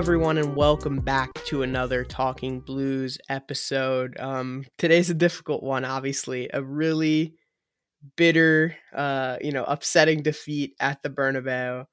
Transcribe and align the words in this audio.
Everyone, 0.00 0.38
and 0.38 0.56
welcome 0.56 1.00
back 1.00 1.30
to 1.44 1.62
another 1.62 2.04
Talking 2.04 2.60
Blues 2.60 3.18
episode. 3.28 4.18
Um, 4.18 4.64
today's 4.78 5.10
a 5.10 5.14
difficult 5.14 5.62
one, 5.62 5.84
obviously, 5.84 6.48
a 6.54 6.62
really 6.62 7.34
bitter, 8.16 8.74
uh, 8.94 9.36
you 9.42 9.52
know, 9.52 9.64
upsetting 9.64 10.22
defeat 10.22 10.74
at 10.80 11.02
the 11.02 11.10
Bernabeu 11.10 11.84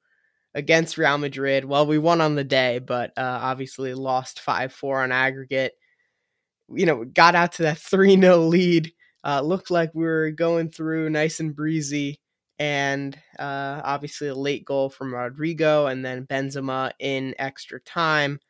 against 0.54 0.96
Real 0.96 1.18
Madrid. 1.18 1.66
Well, 1.66 1.86
we 1.86 1.98
won 1.98 2.22
on 2.22 2.34
the 2.34 2.44
day, 2.44 2.78
but 2.78 3.10
uh, 3.18 3.40
obviously 3.42 3.92
lost 3.92 4.40
5 4.40 4.72
4 4.72 5.02
on 5.02 5.12
aggregate. 5.12 5.74
You 6.70 6.86
know, 6.86 7.04
got 7.04 7.34
out 7.34 7.52
to 7.52 7.64
that 7.64 7.76
3 7.76 8.18
0 8.18 8.38
lead. 8.38 8.90
Uh, 9.22 9.42
looked 9.42 9.70
like 9.70 9.90
we 9.92 10.06
were 10.06 10.30
going 10.30 10.70
through 10.70 11.10
nice 11.10 11.40
and 11.40 11.54
breezy 11.54 12.20
and 12.58 13.16
uh, 13.38 13.80
obviously 13.84 14.28
a 14.28 14.34
late 14.34 14.64
goal 14.64 14.90
from 14.90 15.12
Rodrygo, 15.12 15.90
and 15.90 16.04
then 16.04 16.26
Benzema 16.26 16.92
in 16.98 17.34
extra 17.38 17.80
time 17.80 18.40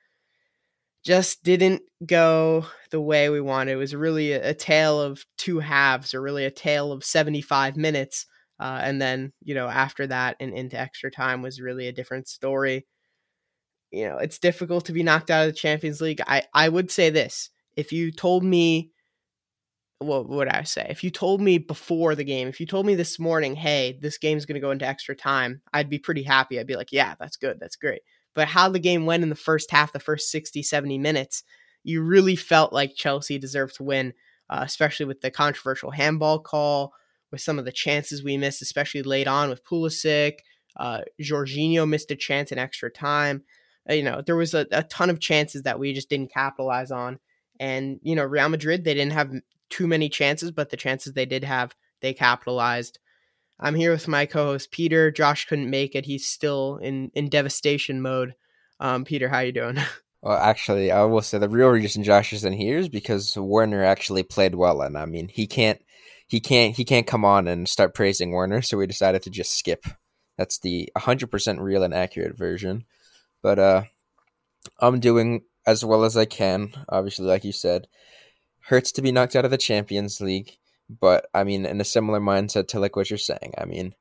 just 1.04 1.42
didn't 1.42 1.82
go 2.04 2.66
the 2.90 3.00
way 3.00 3.30
we 3.30 3.40
wanted. 3.40 3.72
It 3.72 3.76
was 3.76 3.94
really 3.94 4.32
a, 4.32 4.50
a 4.50 4.54
tale 4.54 5.00
of 5.00 5.24
two 5.36 5.58
halves, 5.58 6.14
or 6.14 6.20
really 6.20 6.44
a 6.44 6.50
tale 6.50 6.92
of 6.92 7.04
75 7.04 7.76
minutes. 7.76 8.26
Uh, 8.60 8.80
and 8.82 9.00
then, 9.00 9.32
you 9.42 9.54
know, 9.54 9.68
after 9.68 10.06
that 10.08 10.36
and 10.40 10.52
into 10.52 10.78
extra 10.78 11.10
time 11.10 11.42
was 11.42 11.60
really 11.60 11.86
a 11.86 11.92
different 11.92 12.28
story. 12.28 12.86
You 13.90 14.08
know, 14.08 14.18
it's 14.18 14.38
difficult 14.38 14.86
to 14.86 14.92
be 14.92 15.02
knocked 15.02 15.30
out 15.30 15.46
of 15.46 15.54
the 15.54 15.58
Champions 15.58 16.00
League. 16.00 16.20
I, 16.26 16.42
I 16.52 16.68
would 16.68 16.90
say 16.90 17.10
this 17.10 17.50
if 17.76 17.92
you 17.92 18.10
told 18.10 18.42
me 18.42 18.90
what 20.00 20.28
would 20.28 20.48
I 20.48 20.62
say? 20.62 20.86
If 20.88 21.02
you 21.02 21.10
told 21.10 21.40
me 21.40 21.58
before 21.58 22.14
the 22.14 22.24
game, 22.24 22.48
if 22.48 22.60
you 22.60 22.66
told 22.66 22.86
me 22.86 22.94
this 22.94 23.18
morning, 23.18 23.56
hey, 23.56 23.98
this 24.00 24.18
game's 24.18 24.46
going 24.46 24.54
to 24.54 24.60
go 24.60 24.70
into 24.70 24.86
extra 24.86 25.16
time, 25.16 25.60
I'd 25.72 25.90
be 25.90 25.98
pretty 25.98 26.22
happy. 26.22 26.58
I'd 26.58 26.66
be 26.66 26.76
like, 26.76 26.92
yeah, 26.92 27.14
that's 27.18 27.36
good. 27.36 27.58
That's 27.58 27.76
great. 27.76 28.02
But 28.34 28.48
how 28.48 28.68
the 28.68 28.78
game 28.78 29.06
went 29.06 29.24
in 29.24 29.28
the 29.28 29.34
first 29.34 29.70
half, 29.70 29.92
the 29.92 29.98
first 29.98 30.30
60, 30.30 30.62
70 30.62 30.98
minutes, 30.98 31.42
you 31.82 32.02
really 32.02 32.36
felt 32.36 32.72
like 32.72 32.94
Chelsea 32.94 33.38
deserved 33.38 33.76
to 33.76 33.82
win, 33.82 34.14
uh, 34.48 34.60
especially 34.62 35.06
with 35.06 35.20
the 35.20 35.30
controversial 35.30 35.90
handball 35.90 36.38
call, 36.38 36.92
with 37.32 37.40
some 37.40 37.58
of 37.58 37.64
the 37.64 37.72
chances 37.72 38.22
we 38.22 38.36
missed, 38.36 38.62
especially 38.62 39.02
late 39.02 39.26
on 39.26 39.48
with 39.48 39.64
Pulisic. 39.64 40.38
Uh, 40.76 41.00
Jorginho 41.20 41.88
missed 41.88 42.10
a 42.12 42.16
chance 42.16 42.52
in 42.52 42.58
extra 42.58 42.90
time. 42.90 43.42
Uh, 43.90 43.94
you 43.94 44.04
know, 44.04 44.22
there 44.24 44.36
was 44.36 44.54
a, 44.54 44.66
a 44.70 44.84
ton 44.84 45.10
of 45.10 45.18
chances 45.18 45.62
that 45.62 45.80
we 45.80 45.92
just 45.92 46.08
didn't 46.08 46.32
capitalize 46.32 46.92
on. 46.92 47.18
And, 47.58 47.98
you 48.02 48.14
know, 48.14 48.24
Real 48.24 48.48
Madrid, 48.48 48.84
they 48.84 48.94
didn't 48.94 49.14
have 49.14 49.32
too 49.70 49.86
many 49.86 50.08
chances, 50.08 50.50
but 50.50 50.70
the 50.70 50.76
chances 50.76 51.12
they 51.12 51.26
did 51.26 51.44
have, 51.44 51.74
they 52.00 52.14
capitalized. 52.14 52.98
I'm 53.60 53.74
here 53.74 53.90
with 53.90 54.08
my 54.08 54.26
co-host 54.26 54.70
Peter. 54.70 55.10
Josh 55.10 55.46
couldn't 55.46 55.70
make 55.70 55.94
it; 55.94 56.06
he's 56.06 56.28
still 56.28 56.76
in 56.76 57.10
in 57.14 57.28
devastation 57.28 58.00
mode. 58.00 58.34
Um, 58.80 59.04
Peter, 59.04 59.28
how 59.28 59.40
you 59.40 59.52
doing? 59.52 59.78
Well, 60.20 60.36
actually, 60.36 60.90
I 60.90 61.04
will 61.04 61.22
say 61.22 61.38
the 61.38 61.48
real 61.48 61.68
reason 61.68 62.02
Josh 62.02 62.32
isn't 62.32 62.52
here 62.54 62.78
is 62.78 62.88
because 62.88 63.36
Werner 63.36 63.84
actually 63.84 64.24
played 64.24 64.56
well, 64.56 64.80
and 64.82 64.98
I 64.98 65.06
mean 65.06 65.28
he 65.28 65.46
can't 65.46 65.80
he 66.26 66.40
can't 66.40 66.74
he 66.74 66.84
can't 66.84 67.06
come 67.06 67.24
on 67.24 67.46
and 67.46 67.68
start 67.68 67.94
praising 67.94 68.32
Werner, 68.32 68.60
so 68.60 68.76
we 68.76 68.88
decided 68.88 69.22
to 69.22 69.30
just 69.30 69.56
skip. 69.56 69.84
That's 70.36 70.58
the 70.58 70.88
100% 70.96 71.60
real 71.60 71.82
and 71.82 71.94
accurate 71.94 72.36
version. 72.36 72.84
But 73.42 73.58
uh, 73.58 73.82
I'm 74.80 75.00
doing 75.00 75.42
as 75.66 75.84
well 75.84 76.04
as 76.04 76.16
I 76.16 76.24
can. 76.24 76.72
Obviously, 76.88 77.26
like 77.26 77.44
you 77.44 77.52
said, 77.52 77.88
hurts 78.68 78.92
to 78.92 79.02
be 79.02 79.10
knocked 79.10 79.34
out 79.34 79.46
of 79.46 79.50
the 79.50 79.56
Champions 79.56 80.20
League, 80.20 80.58
but 81.00 81.26
I 81.32 81.42
mean, 81.42 81.64
in 81.64 81.80
a 81.80 81.84
similar 81.84 82.20
mindset 82.20 82.68
to 82.68 82.80
like 82.80 82.96
what 82.96 83.08
you're 83.08 83.18
saying. 83.18 83.54
I 83.56 83.64
mean, 83.64 83.94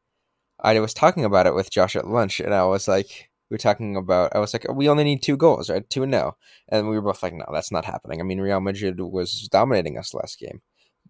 I 0.59 0.77
was 0.81 0.93
talking 0.93 1.23
about 1.23 1.47
it 1.47 1.55
with 1.55 1.71
Josh 1.71 1.95
at 1.95 2.07
lunch, 2.07 2.41
and 2.41 2.53
I 2.53 2.65
was 2.65 2.85
like, 2.85 3.29
we 3.49 3.53
were 3.53 3.59
talking 3.59 3.95
about, 3.95 4.35
I 4.35 4.39
was 4.39 4.53
like, 4.53 4.65
we 4.69 4.89
only 4.89 5.05
need 5.05 5.23
two 5.23 5.37
goals, 5.37 5.69
right? 5.69 5.89
Two 5.89 6.03
and 6.03 6.11
no. 6.11 6.35
And 6.67 6.89
we 6.89 6.97
were 6.97 7.01
both 7.01 7.23
like, 7.23 7.33
no, 7.33 7.45
that's 7.53 7.71
not 7.71 7.85
happening. 7.85 8.19
I 8.19 8.23
mean, 8.23 8.41
Real 8.41 8.59
Madrid 8.59 8.99
was 8.99 9.47
dominating 9.49 9.97
us 9.97 10.13
last 10.13 10.37
game. 10.37 10.61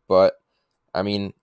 But, 0.07 0.35
I 0.93 1.01
mean, 1.01 1.33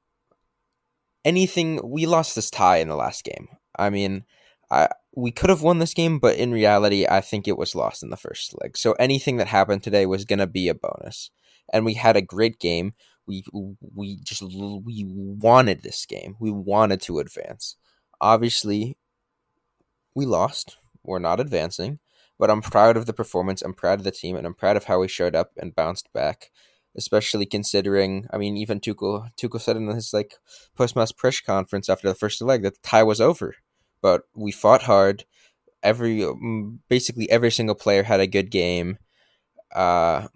anything, 1.25 1.81
we 1.83 2.07
lost 2.07 2.37
this 2.37 2.49
tie 2.49 2.77
in 2.77 2.89
the 2.89 2.95
last 2.95 3.25
game. 3.25 3.49
I 3.77 3.91
mean, 3.91 4.25
I, 4.71 4.89
we 5.17 5.33
could 5.33 5.51
have 5.51 5.63
won 5.63 5.81
this 5.81 5.95
game, 5.95 6.21
but 6.21 6.37
in 6.37 6.53
reality, 6.53 7.07
I 7.09 7.21
think 7.21 7.49
it 7.49 7.59
was 7.59 7.75
lost 7.75 8.05
in 8.05 8.11
the 8.11 8.17
first 8.17 8.55
leg. 8.63 8.77
So 8.77 8.93
anything 8.93 9.39
that 9.39 9.49
happened 9.49 9.83
today 9.83 10.07
was 10.07 10.25
going 10.25 10.39
to 10.39 10.47
be 10.47 10.69
a 10.69 10.75
bonus 10.75 11.31
and 11.73 11.85
we 11.85 11.95
had 11.95 12.17
a 12.17 12.23
great 12.23 12.59
game. 12.59 12.95
We 13.27 13.45
we 13.53 14.17
just 14.23 14.43
we 14.43 15.05
wanted 15.07 15.83
this 15.83 16.05
game. 16.07 16.37
We 16.39 16.51
wanted 16.51 17.01
to 17.03 17.19
advance. 17.19 17.77
Obviously, 18.21 18.97
we 20.15 20.27
lost. 20.27 20.79
We're 21.03 21.19
not 21.19 21.41
advancing, 21.41 21.99
but 22.39 22.51
I'm 22.51 22.63
proud 22.63 22.97
of 22.97 23.07
the 23.07 23.13
performance. 23.13 23.63
I'm 23.63 23.75
proud 23.75 23.99
of 24.01 24.05
the 24.05 24.11
team, 24.11 24.37
and 24.37 24.47
I'm 24.47 24.55
proud 24.55 24.77
of 24.77 24.85
how 24.85 25.01
we 25.01 25.09
showed 25.09 25.35
up 25.35 25.53
and 25.57 25.75
bounced 25.75 26.13
back. 26.13 26.51
Especially 26.97 27.45
considering, 27.45 28.29
I 28.33 28.39
mean, 28.39 28.57
even 28.57 28.79
Tuchel 28.79 29.29
Tuchel 29.37 29.61
said 29.61 29.77
in 29.77 29.89
his 29.89 30.13
like 30.13 30.35
post 30.77 30.95
match 30.95 31.17
press 31.17 31.41
conference 31.41 31.89
after 31.89 32.09
the 32.09 32.15
first 32.15 32.41
leg 32.41 32.63
that 32.63 32.75
the 32.75 32.89
tie 32.89 33.03
was 33.03 33.21
over, 33.21 33.57
but 34.01 34.23
we 34.37 34.53
fought 34.53 34.83
hard. 34.83 35.25
Every 35.83 36.19
mm, 36.19 36.79
basically 36.89 37.29
every 37.31 37.51
single 37.51 37.75
player 37.75 38.05
had 38.05 38.21
a 38.21 38.29
good 38.29 38.51
game. 38.51 38.99
Uh, 39.75 40.29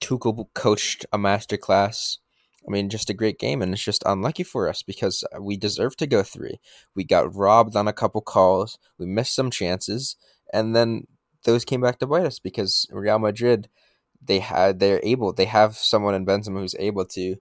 Tuchel 0.00 0.46
coached 0.54 1.06
a 1.12 1.18
masterclass. 1.18 2.18
I 2.66 2.70
mean, 2.70 2.90
just 2.90 3.10
a 3.10 3.14
great 3.14 3.38
game, 3.38 3.60
and 3.60 3.72
it's 3.72 3.82
just 3.82 4.04
unlucky 4.06 4.44
for 4.44 4.68
us 4.68 4.82
because 4.82 5.24
we 5.40 5.56
deserve 5.56 5.96
to 5.96 6.06
go 6.06 6.22
three. 6.22 6.60
We 6.94 7.04
got 7.04 7.34
robbed 7.34 7.74
on 7.74 7.88
a 7.88 7.92
couple 7.92 8.20
calls, 8.20 8.78
we 8.98 9.06
missed 9.06 9.34
some 9.34 9.50
chances, 9.50 10.16
and 10.52 10.76
then 10.76 11.08
those 11.44 11.64
came 11.64 11.80
back 11.80 11.98
to 11.98 12.06
bite 12.06 12.26
us 12.26 12.38
because 12.38 12.86
Real 12.90 13.18
Madrid, 13.18 13.68
they 14.24 14.38
had 14.38 14.78
they're 14.78 15.00
able 15.02 15.32
they 15.32 15.46
have 15.46 15.76
someone 15.76 16.14
in 16.14 16.24
Benzema 16.24 16.60
who's 16.60 16.76
able 16.78 17.04
to 17.06 17.36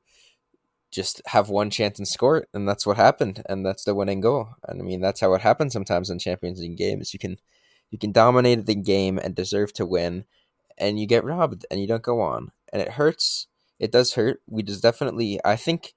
just 0.91 1.21
have 1.27 1.49
one 1.49 1.69
chance 1.69 1.99
and 1.99 2.07
score 2.07 2.37
it, 2.37 2.49
and 2.53 2.67
that's 2.67 2.85
what 2.85 2.97
happened, 2.97 3.43
and 3.47 3.65
that's 3.65 3.83
the 3.83 3.95
winning 3.95 4.21
goal. 4.21 4.49
And 4.67 4.81
I 4.81 4.83
mean, 4.83 5.01
that's 5.01 5.21
how 5.21 5.33
it 5.33 5.41
happens 5.41 5.73
sometimes 5.73 6.09
in 6.09 6.19
Champions 6.19 6.59
League 6.59 6.77
games. 6.77 7.13
You 7.13 7.19
can 7.19 7.37
you 7.91 7.97
can 7.97 8.11
dominate 8.11 8.65
the 8.65 8.75
game 8.75 9.17
and 9.17 9.35
deserve 9.35 9.73
to 9.73 9.85
win, 9.85 10.25
and 10.81 10.99
you 10.99 11.05
get 11.05 11.23
robbed 11.23 11.65
and 11.71 11.79
you 11.79 11.87
don't 11.87 12.01
go 12.01 12.19
on. 12.19 12.51
And 12.73 12.81
it 12.81 12.89
hurts. 12.89 13.47
It 13.79 13.91
does 13.91 14.13
hurt. 14.15 14.41
We 14.47 14.63
just 14.63 14.81
definitely, 14.81 15.39
I 15.45 15.55
think, 15.55 15.93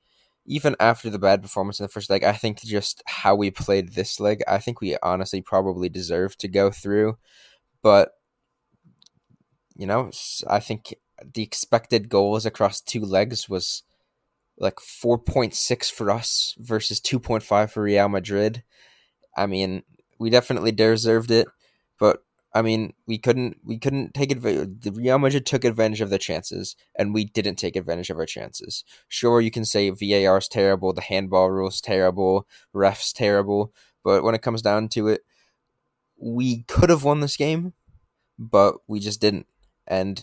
even 0.46 0.76
after 0.78 1.08
the 1.08 1.18
bad 1.18 1.42
performance 1.42 1.80
in 1.80 1.84
the 1.84 1.88
first 1.88 2.10
leg, 2.10 2.22
I 2.22 2.32
think 2.32 2.60
just 2.60 3.02
how 3.06 3.34
we 3.34 3.50
played 3.50 3.94
this 3.94 4.20
leg, 4.20 4.42
I 4.46 4.58
think 4.58 4.80
we 4.80 4.96
honestly 5.02 5.40
probably 5.40 5.88
deserve 5.88 6.36
to 6.38 6.48
go 6.48 6.70
through. 6.70 7.16
But, 7.82 8.12
you 9.74 9.86
know, 9.86 10.10
I 10.48 10.60
think 10.60 10.94
the 11.34 11.42
expected 11.42 12.08
goals 12.08 12.44
across 12.44 12.80
two 12.80 13.00
legs 13.00 13.48
was 13.48 13.82
like 14.58 14.76
4.6 14.76 15.90
for 15.90 16.10
us 16.10 16.54
versus 16.58 17.00
2.5 17.00 17.70
for 17.70 17.82
Real 17.82 18.08
Madrid. 18.08 18.62
I 19.36 19.46
mean, 19.46 19.82
we 20.18 20.30
definitely 20.30 20.72
deserved 20.72 21.30
it, 21.30 21.48
but 21.98 22.22
I 22.54 22.62
mean, 22.62 22.92
we 23.06 23.18
couldn't 23.18 23.56
we 23.64 23.78
couldn't 23.78 24.14
take 24.14 24.30
advantage. 24.30 24.86
Real 24.96 25.18
Madrid 25.18 25.44
took 25.44 25.64
advantage 25.64 26.00
of 26.00 26.10
their 26.10 26.18
chances, 26.20 26.76
and 26.96 27.12
we 27.12 27.24
didn't 27.24 27.56
take 27.56 27.74
advantage 27.74 28.10
of 28.10 28.18
our 28.18 28.26
chances. 28.26 28.84
Sure, 29.08 29.40
you 29.40 29.50
can 29.50 29.64
say 29.64 29.90
VAR 29.90 30.38
is 30.38 30.48
terrible, 30.48 30.92
the 30.92 31.00
handball 31.00 31.50
rules 31.50 31.80
terrible, 31.80 32.46
refs 32.74 33.12
terrible, 33.12 33.72
but 34.04 34.22
when 34.22 34.36
it 34.36 34.42
comes 34.42 34.62
down 34.62 34.88
to 34.90 35.08
it, 35.08 35.22
we 36.16 36.62
could 36.64 36.90
have 36.90 37.04
won 37.04 37.20
this 37.20 37.36
game, 37.36 37.72
but 38.38 38.76
we 38.86 39.00
just 39.00 39.20
didn't. 39.20 39.46
And 39.86 40.22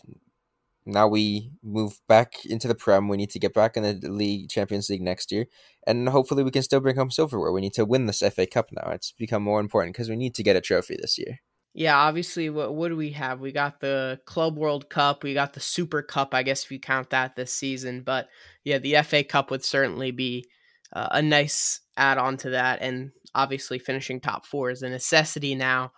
now 0.86 1.08
we 1.08 1.52
move 1.64 2.00
back 2.08 2.46
into 2.46 2.68
the 2.68 2.76
Prem. 2.76 3.10
We 3.10 3.18
need 3.18 3.30
to 3.32 3.40
get 3.40 3.54
back 3.54 3.78
in 3.78 3.84
the 3.84 4.10
League 4.10 4.50
Champions 4.50 4.90
League 4.90 5.02
next 5.02 5.34
year, 5.34 5.48
and 5.86 6.10
hopefully 6.10 6.44
we 6.44 6.52
can 6.52 6.64
still 6.64 6.80
bring 6.80 6.96
home 6.96 7.12
silverware. 7.12 7.52
We 7.52 7.62
need 7.62 7.74
to 7.74 7.86
win 7.86 8.06
this 8.06 8.24
FA 8.34 8.48
Cup 8.48 8.70
now. 8.72 8.92
It's 8.92 9.12
become 9.12 9.44
more 9.44 9.60
important 9.60 9.94
because 9.96 10.10
we 10.10 10.16
need 10.16 10.36
to 10.36 10.44
get 10.44 10.56
a 10.56 10.62
trophy 10.62 10.98
this 11.02 11.18
year. 11.18 11.42
Yeah, 11.74 11.98
obviously, 11.98 12.50
what 12.50 12.76
what 12.76 12.90
do 12.90 12.98
we 12.98 13.12
have? 13.12 13.40
We 13.40 13.52
got 13.54 13.80
the 13.80 14.20
Club 14.26 14.58
World 14.58 14.90
Cup, 14.90 15.24
we 15.24 15.34
got 15.34 15.54
the 15.54 15.62
Super 15.62 16.02
Cup, 16.02 16.34
I 16.34 16.44
guess 16.44 16.66
if 16.66 16.72
you 16.72 16.80
count 16.80 17.12
that 17.12 17.36
this 17.36 17.54
season. 17.54 18.02
But 18.04 18.28
yeah, 18.66 18.78
the 18.78 19.02
FA 19.04 19.24
Cup 19.24 19.52
would 19.52 19.64
certainly 19.64 20.12
be 20.12 20.46
uh, 20.92 21.08
a 21.12 21.22
nice 21.22 21.80
add 21.96 22.18
on 22.18 22.36
to 22.38 22.50
that, 22.52 22.82
and 22.82 23.12
obviously, 23.34 23.80
finishing 23.80 24.20
top 24.20 24.46
four 24.46 24.70
is 24.70 24.82
a 24.82 24.90
necessity 24.90 25.56
now 25.56 25.94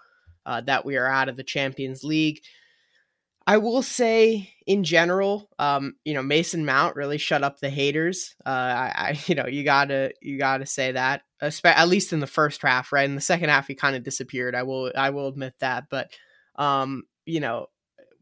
uh, 0.46 0.62
that 0.62 0.86
we 0.86 0.96
are 0.96 1.08
out 1.08 1.30
of 1.30 1.38
the 1.38 1.44
Champions 1.44 2.04
League. 2.04 2.42
I 3.45 3.57
will 3.57 3.81
say, 3.81 4.54
in 4.66 4.86
general, 4.86 5.50
um, 5.60 5.95
you 6.06 6.13
know, 6.13 6.24
Mason 6.24 6.66
Mount 6.66 6.95
really 6.95 7.18
shut 7.18 7.44
up 7.44 7.60
the 7.60 7.69
haters. 7.69 8.36
Uh, 8.45 8.50
I, 8.50 8.92
I, 8.95 9.19
you 9.28 9.36
know, 9.36 9.48
you 9.48 9.63
gotta, 9.63 10.13
you 10.22 10.38
gotta 10.38 10.66
say 10.66 10.94
that, 10.94 11.24
at 11.42 11.88
least 11.88 12.13
in 12.13 12.19
the 12.22 12.28
first 12.28 12.62
half, 12.62 12.94
right? 12.94 13.10
In 13.10 13.16
the 13.16 13.22
second 13.22 13.50
half, 13.50 13.68
he 13.68 13.75
kind 13.75 13.95
of 13.95 14.04
disappeared. 14.04 14.56
I 14.56 14.63
will, 14.63 14.92
I 14.95 15.10
will 15.10 15.28
admit 15.28 15.56
that. 15.60 15.86
But, 15.90 16.12
um, 16.56 17.04
you 17.25 17.42
know, 17.42 17.68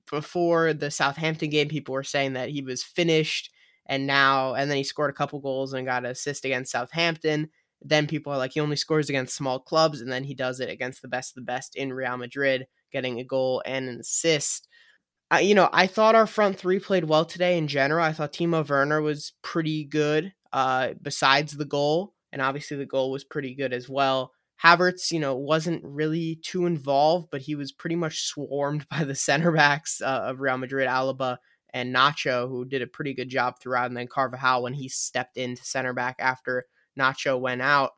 before 0.10 0.74
the 0.74 0.90
Southampton 0.90 1.50
game, 1.50 1.70
people 1.70 1.94
were 1.94 2.04
saying 2.04 2.34
that 2.34 2.50
he 2.50 2.62
was 2.62 2.84
finished, 2.84 3.52
and 3.86 4.08
now, 4.08 4.56
and 4.56 4.70
then 4.70 4.78
he 4.78 4.84
scored 4.84 5.10
a 5.12 5.14
couple 5.14 5.40
goals 5.40 5.74
and 5.74 5.86
got 5.86 6.06
an 6.06 6.12
assist 6.12 6.46
against 6.46 6.72
Southampton. 6.72 7.50
Then 7.82 8.08
people 8.08 8.32
are 8.34 8.38
like, 8.38 8.54
he 8.54 8.60
only 8.60 8.76
scores 8.76 9.10
against 9.10 9.36
small 9.36 9.60
clubs, 9.60 10.02
and 10.02 10.12
then 10.12 10.24
he 10.24 10.34
does 10.34 10.60
it 10.60 10.70
against 10.70 11.02
the 11.02 11.08
best 11.08 11.32
of 11.32 11.36
the 11.36 11.46
best 11.46 11.76
in 11.76 11.94
Real 11.94 12.18
Madrid 12.18 12.66
getting 12.92 13.20
a 13.20 13.24
goal 13.24 13.64
and 13.66 13.88
an 13.88 14.00
assist. 14.00 14.68
Uh, 15.32 15.38
you 15.38 15.56
know, 15.56 15.70
I 15.72 15.88
thought 15.88 16.16
our 16.16 16.28
front 16.28 16.58
three 16.58 16.80
played 16.80 17.06
well 17.06 17.24
today 17.24 17.58
in 17.58 17.68
general. 17.68 18.04
I 18.04 18.12
thought 18.12 18.34
Timo 18.34 18.68
Werner 18.68 19.02
was 19.02 19.34
pretty 19.42 19.86
good, 19.86 20.34
uh, 20.52 20.90
besides 21.02 21.54
the 21.54 21.66
goal, 21.66 22.14
and 22.34 22.42
obviously 22.42 22.76
the 22.76 22.86
goal 22.86 23.12
was 23.12 23.24
pretty 23.24 23.56
good 23.56 23.72
as 23.72 23.88
well. 23.88 24.34
Havertz, 24.62 25.10
you 25.12 25.20
know, 25.20 25.36
wasn't 25.36 25.84
really 25.84 26.40
too 26.44 26.66
involved, 26.66 27.30
but 27.32 27.42
he 27.42 27.56
was 27.56 27.72
pretty 27.72 27.96
much 27.96 28.24
swarmed 28.24 28.86
by 28.92 29.06
the 29.06 29.16
center 29.16 29.52
backs 29.52 30.02
uh, 30.02 30.24
of 30.26 30.42
Real 30.42 30.58
Madrid, 30.58 30.88
Alaba 30.88 31.38
and 31.74 31.96
Nacho, 31.96 32.50
who 32.50 32.66
did 32.66 32.82
a 32.82 32.88
pretty 32.88 33.14
good 33.14 33.30
job 33.30 33.56
throughout, 33.60 33.88
and 33.88 33.96
then 33.96 34.08
Carvajal 34.08 34.64
when 34.64 34.74
he 34.74 34.90
stepped 34.90 35.38
into 35.38 35.64
center 35.64 35.94
back 35.94 36.18
after 36.20 36.66
Nacho 37.00 37.40
went 37.40 37.62
out. 37.62 37.92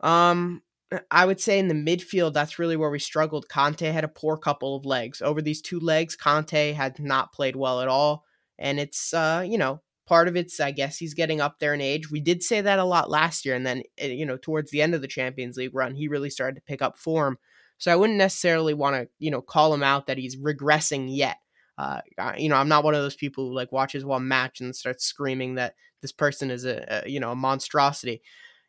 Um, 0.00 0.62
I 1.10 1.26
would 1.26 1.40
say 1.40 1.58
in 1.58 1.68
the 1.68 1.74
midfield, 1.74 2.32
that's 2.32 2.58
really 2.58 2.76
where 2.76 2.90
we 2.90 2.98
struggled. 3.00 3.48
Kanté 3.48 3.92
had 3.92 4.04
a 4.04 4.08
poor 4.08 4.36
couple 4.36 4.76
of 4.76 4.86
legs. 4.86 5.20
Over 5.20 5.42
these 5.42 5.60
two 5.60 5.80
legs, 5.80 6.16
Kanté 6.16 6.74
had 6.74 7.00
not 7.00 7.32
played 7.32 7.56
well 7.56 7.80
at 7.80 7.88
all. 7.88 8.24
And 8.58 8.78
it's, 8.78 9.12
uh, 9.12 9.44
you 9.46 9.58
know, 9.58 9.82
part 10.06 10.28
of 10.28 10.36
it's, 10.36 10.60
I 10.60 10.70
guess, 10.70 10.96
he's 10.96 11.14
getting 11.14 11.40
up 11.40 11.58
there 11.58 11.74
in 11.74 11.80
age. 11.80 12.10
We 12.10 12.20
did 12.20 12.42
say 12.42 12.60
that 12.60 12.78
a 12.78 12.84
lot 12.84 13.10
last 13.10 13.44
year. 13.44 13.56
And 13.56 13.66
then, 13.66 13.82
eh, 13.98 14.08
you 14.08 14.24
know, 14.24 14.36
towards 14.36 14.70
the 14.70 14.80
end 14.80 14.94
of 14.94 15.02
the 15.02 15.08
Champions 15.08 15.56
League 15.56 15.74
run, 15.74 15.94
he 15.94 16.06
really 16.06 16.30
started 16.30 16.54
to 16.56 16.62
pick 16.62 16.80
up 16.82 16.96
form. 16.96 17.36
So 17.78 17.92
I 17.92 17.96
wouldn't 17.96 18.18
necessarily 18.18 18.72
want 18.72 18.96
to, 18.96 19.08
you 19.18 19.30
know, 19.30 19.42
call 19.42 19.74
him 19.74 19.82
out 19.82 20.06
that 20.06 20.18
he's 20.18 20.36
regressing 20.36 21.08
yet. 21.14 21.38
Uh, 21.76 22.00
you 22.38 22.48
know, 22.48 22.56
I'm 22.56 22.68
not 22.68 22.84
one 22.84 22.94
of 22.94 23.02
those 23.02 23.16
people 23.16 23.48
who 23.48 23.54
like 23.54 23.70
watches 23.70 24.04
one 24.04 24.26
match 24.28 24.60
and 24.60 24.74
starts 24.74 25.04
screaming 25.04 25.56
that 25.56 25.74
this 26.00 26.12
person 26.12 26.50
is 26.50 26.64
a, 26.64 27.02
a 27.04 27.08
you 27.10 27.20
know 27.20 27.32
a 27.32 27.36
monstrosity. 27.36 28.22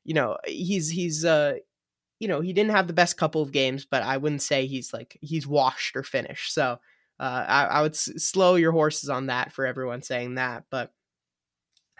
You 0.03 0.13
know, 0.15 0.37
he's 0.45 0.89
he's 0.89 1.23
uh 1.23 1.55
you 2.19 2.27
know 2.27 2.41
he 2.41 2.53
didn't 2.53 2.71
have 2.71 2.87
the 2.87 2.93
best 2.93 3.17
couple 3.17 3.41
of 3.41 3.51
games, 3.51 3.85
but 3.85 4.03
I 4.03 4.17
wouldn't 4.17 4.41
say 4.41 4.65
he's 4.65 4.93
like 4.93 5.17
he's 5.21 5.47
washed 5.47 5.95
or 5.95 6.03
finished. 6.03 6.53
So 6.53 6.77
uh, 7.19 7.45
I, 7.47 7.63
I 7.65 7.81
would 7.81 7.93
s- 7.93 8.11
slow 8.17 8.55
your 8.55 8.71
horses 8.71 9.09
on 9.09 9.27
that 9.27 9.51
for 9.51 9.65
everyone 9.65 10.01
saying 10.01 10.35
that. 10.35 10.65
But 10.69 10.91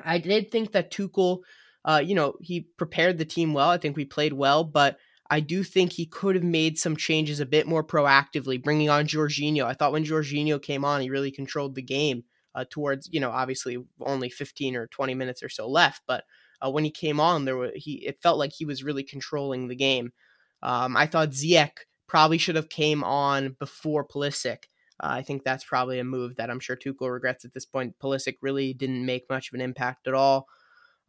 I 0.04 0.20
did 0.20 0.52
think 0.52 0.74
that 0.74 0.92
Tuchel, 0.92 1.40
uh, 1.86 2.02
you 2.04 2.16
know, 2.16 2.36
he 2.42 2.68
prepared 2.78 3.18
the 3.18 3.26
team 3.26 3.54
well. 3.54 3.70
I 3.70 3.78
think 3.78 3.96
we 3.96 4.06
played 4.06 4.34
well, 4.34 4.64
but 4.64 4.98
I 5.30 5.40
do 5.40 5.64
think 5.64 5.92
he 5.92 6.06
could 6.06 6.36
have 6.36 6.44
made 6.44 6.78
some 6.78 6.96
changes 6.96 7.40
a 7.40 7.46
bit 7.46 7.68
more 7.68 7.84
proactively, 7.84 8.62
bringing 8.62 8.90
on 8.90 9.08
Jorginho. 9.08 9.66
I 9.66 9.74
thought 9.74 9.92
when 9.92 10.06
Jorginho 10.06 10.62
came 10.62 10.86
on, 10.86 11.02
he 11.02 11.10
really 11.10 11.32
controlled 11.32 11.76
the 11.76 11.82
game 11.82 12.24
uh, 12.56 12.66
towards, 12.70 13.10
you 13.12 13.20
know, 13.20 13.32
obviously 13.32 13.78
only 14.00 14.30
15 14.30 14.76
or 14.76 14.88
20 14.88 15.16
minutes 15.16 15.44
or 15.44 15.50
so 15.50 15.68
left, 15.68 16.02
but 16.08 16.24
uh, 16.62 16.70
when 16.70 16.84
he 16.84 16.92
came 16.92 17.20
on, 17.20 17.46
there 17.46 17.58
were 17.58 17.72
he 17.76 18.06
it 18.06 18.22
felt 18.22 18.38
like 18.38 18.54
he 18.54 18.66
was 18.66 18.84
really 18.84 19.04
controlling 19.04 19.68
the 19.68 19.76
game. 19.76 20.12
Um, 20.64 20.98
I 20.98 21.06
thought 21.06 21.30
Ziyech 21.30 21.72
probably 22.08 22.38
should 22.38 22.56
have 22.56 22.70
came 22.70 23.04
on 23.04 23.56
before 23.60 24.08
Pulisic. 24.08 24.64
Uh, 25.00 25.10
I 25.12 25.22
think 25.22 25.44
that's 25.44 25.64
probably 25.64 26.00
a 26.00 26.04
move 26.04 26.36
that 26.38 26.50
I'm 26.50 26.60
sure 26.60 26.76
Tuchel 26.76 27.12
regrets 27.12 27.46
at 27.46 27.54
this 27.54 27.66
point. 27.66 27.96
Pulisic 28.02 28.36
really 28.42 28.74
didn't 28.74 29.06
make 29.06 29.30
much 29.30 29.50
of 29.50 29.54
an 29.54 29.62
impact 29.62 30.08
at 30.08 30.14
all. 30.14 30.48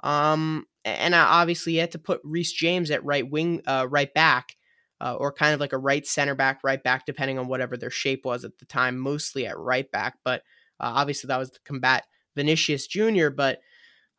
Um, 0.01 0.67
and 0.85 1.15
I 1.15 1.21
obviously 1.21 1.77
had 1.77 1.93
to 1.93 1.99
put 1.99 2.21
Reece 2.23 2.53
James 2.53 2.91
at 2.91 3.05
right 3.05 3.29
wing, 3.29 3.63
uh, 3.67 3.87
right 3.89 4.13
back, 4.13 4.57
uh, 5.01 5.15
or 5.15 5.33
kind 5.33 5.55
of 5.55 5.61
like 5.61 5.73
a 5.73 5.79
right 5.79 6.07
center 6.07 6.35
back, 6.35 6.61
right 6.63 6.83
back, 6.83 7.07
depending 7.07 7.39
on 7.39 7.49
whatever 7.49 7.77
their 7.77 7.91
shape 7.91 8.25
was 8.25 8.45
at 8.45 8.59
the 8.59 8.67
time, 8.67 8.99
mostly 8.99 9.47
at 9.47 9.59
right 9.59 9.91
back. 9.91 10.19
But 10.25 10.43
uh, 10.81 10.93
obviously, 10.95 11.29
that 11.29 11.39
was 11.39 11.51
to 11.51 11.61
combat 11.65 12.05
Vinicius 12.37 12.87
Jr., 12.87 13.31
but 13.31 13.61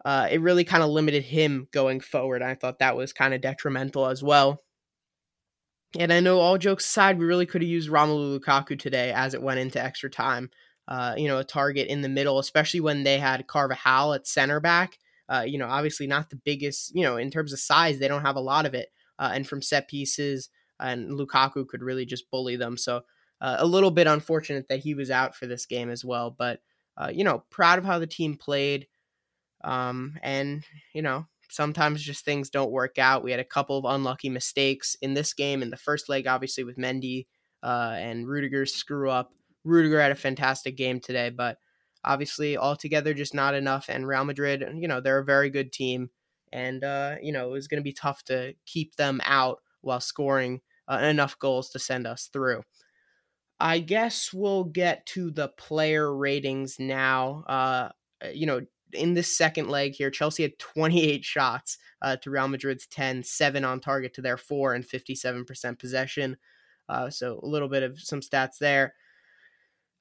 uh, 0.06 0.28
it 0.32 0.42
really 0.42 0.64
kind 0.64 0.84
of 0.84 0.90
limited 0.90 1.24
him 1.24 1.68
going 1.72 2.00
forward. 2.00 2.42
I 2.42 2.56
thought 2.56 2.80
that 2.80 2.96
was 2.96 3.14
kind 3.14 3.34
of 3.34 3.42
detrimental 3.42 4.08
as 4.08 4.24
well. 4.24 4.64
And 5.98 6.14
I 6.14 6.20
know 6.20 6.40
all 6.40 6.58
jokes 6.58 6.86
aside, 6.86 7.18
we 7.18 7.26
really 7.26 7.48
could 7.48 7.62
have 7.62 7.70
used 7.70 7.90
Romelu 7.90 8.40
Lukaku 8.40 8.78
today 8.78 9.12
as 9.12 9.34
it 9.34 9.42
went 9.42 9.60
into 9.60 9.84
extra 9.84 10.10
time. 10.10 10.52
Uh, 10.88 11.14
you 11.18 11.28
know, 11.28 11.38
a 11.38 11.44
target 11.44 11.88
in 11.88 12.02
the 12.02 12.10
middle, 12.10 12.40
especially 12.40 12.80
when 12.80 13.04
they 13.04 13.20
had 13.20 13.48
Carvajal 13.48 14.14
at 14.14 14.28
center 14.28 14.60
back. 14.60 14.98
Uh, 15.28 15.44
you 15.46 15.58
know, 15.60 15.68
obviously 15.68 16.08
not 16.08 16.30
the 16.30 16.36
biggest, 16.36 16.96
you 16.96 17.04
know, 17.04 17.18
in 17.18 17.30
terms 17.30 17.54
of 17.54 17.60
size, 17.60 18.00
they 18.00 18.08
don't 18.08 18.24
have 18.24 18.36
a 18.36 18.42
lot 18.42 18.66
of 18.66 18.74
it. 18.74 18.90
Uh, 19.20 19.32
and 19.34 19.48
from 19.48 19.62
set 19.62 19.88
pieces, 19.88 20.50
and 20.80 21.12
Lukaku 21.12 21.68
could 21.68 21.84
really 21.84 22.06
just 22.06 22.32
bully 22.32 22.56
them. 22.56 22.78
So 22.78 23.02
uh, 23.42 23.58
a 23.60 23.66
little 23.66 23.92
bit 23.92 24.08
unfortunate 24.08 24.68
that 24.70 24.80
he 24.80 24.94
was 24.94 25.12
out 25.12 25.36
for 25.36 25.46
this 25.46 25.66
game 25.66 25.90
as 25.90 26.04
well. 26.04 26.32
But, 26.32 26.62
uh, 26.98 27.12
you 27.14 27.24
know, 27.24 27.44
proud 27.50 27.78
of 27.78 27.86
how 27.86 28.00
the 28.00 28.08
team 28.08 28.38
played. 28.38 28.88
Um, 29.64 30.18
and, 30.24 30.64
you 30.94 31.02
know, 31.02 31.26
sometimes 31.50 32.02
just 32.04 32.24
things 32.26 32.50
don't 32.50 32.72
work 32.72 32.98
out. 32.98 33.24
We 33.24 33.32
had 33.32 33.40
a 33.40 33.46
couple 33.46 33.78
of 33.78 33.86
unlucky 33.86 34.30
mistakes 34.30 34.96
in 35.02 35.14
this 35.14 35.34
game. 35.34 35.62
In 35.62 35.70
the 35.70 35.78
first 35.78 36.10
leg, 36.10 36.28
obviously, 36.28 36.64
with 36.64 36.78
Mendy 36.78 37.28
uh, 37.64 37.96
and 37.98 38.28
Rudiger's 38.28 38.74
screw 38.74 39.10
up. 39.10 39.34
Rudiger 39.64 40.00
had 40.02 40.12
a 40.12 40.16
fantastic 40.16 40.78
game 40.78 41.00
today, 41.00 41.30
but 41.30 41.58
obviously 42.06 42.58
altogether 42.58 43.14
just 43.14 43.34
not 43.34 43.54
enough. 43.56 43.88
And 43.90 44.08
Real 44.08 44.24
Madrid, 44.24 44.64
you 44.76 44.88
know, 44.88 45.02
they're 45.02 45.20
a 45.20 45.26
very 45.26 45.50
good 45.50 45.72
team. 45.74 46.10
And, 46.52 46.84
uh, 46.84 47.16
you 47.22 47.32
know, 47.32 47.50
it 47.50 47.52
was 47.52 47.68
going 47.68 47.80
to 47.80 47.84
be 47.84 47.94
tough 47.94 48.24
to 48.26 48.54
keep 48.66 48.96
them 48.96 49.22
out 49.24 49.60
while 49.82 50.00
scoring 50.00 50.62
uh, 50.88 51.00
enough 51.04 51.38
goals 51.38 51.70
to 51.72 51.80
send 51.80 52.08
us 52.08 52.30
through. 52.32 52.64
I 53.60 53.80
guess 53.80 54.34
we'll 54.34 54.64
get 54.64 55.06
to 55.08 55.32
the 55.32 55.50
player 55.50 56.16
ratings 56.16 56.80
now. 56.80 57.44
Uh, 57.48 57.90
you 58.34 58.46
know, 58.46 58.62
in 58.94 59.14
this 59.14 59.36
second 59.36 59.70
leg 59.70 59.96
here, 59.96 60.10
Chelsea 60.10 60.44
had 60.44 60.60
28 60.60 61.24
shots 61.24 61.78
uh, 62.02 62.16
to 62.18 62.30
Real 62.30 62.48
Madrid's 62.48 62.88
10, 62.88 63.24
seven 63.24 63.66
on 63.66 63.80
target 63.80 64.14
to 64.16 64.22
their 64.22 64.38
four, 64.38 64.74
and 64.74 64.86
57% 64.86 65.80
possession. 65.80 66.38
Uh, 66.88 67.10
so 67.10 67.40
a 67.42 67.48
little 67.48 67.68
bit 67.68 67.84
of 67.84 68.00
some 68.00 68.22
stats 68.22 68.58
there. 68.60 68.94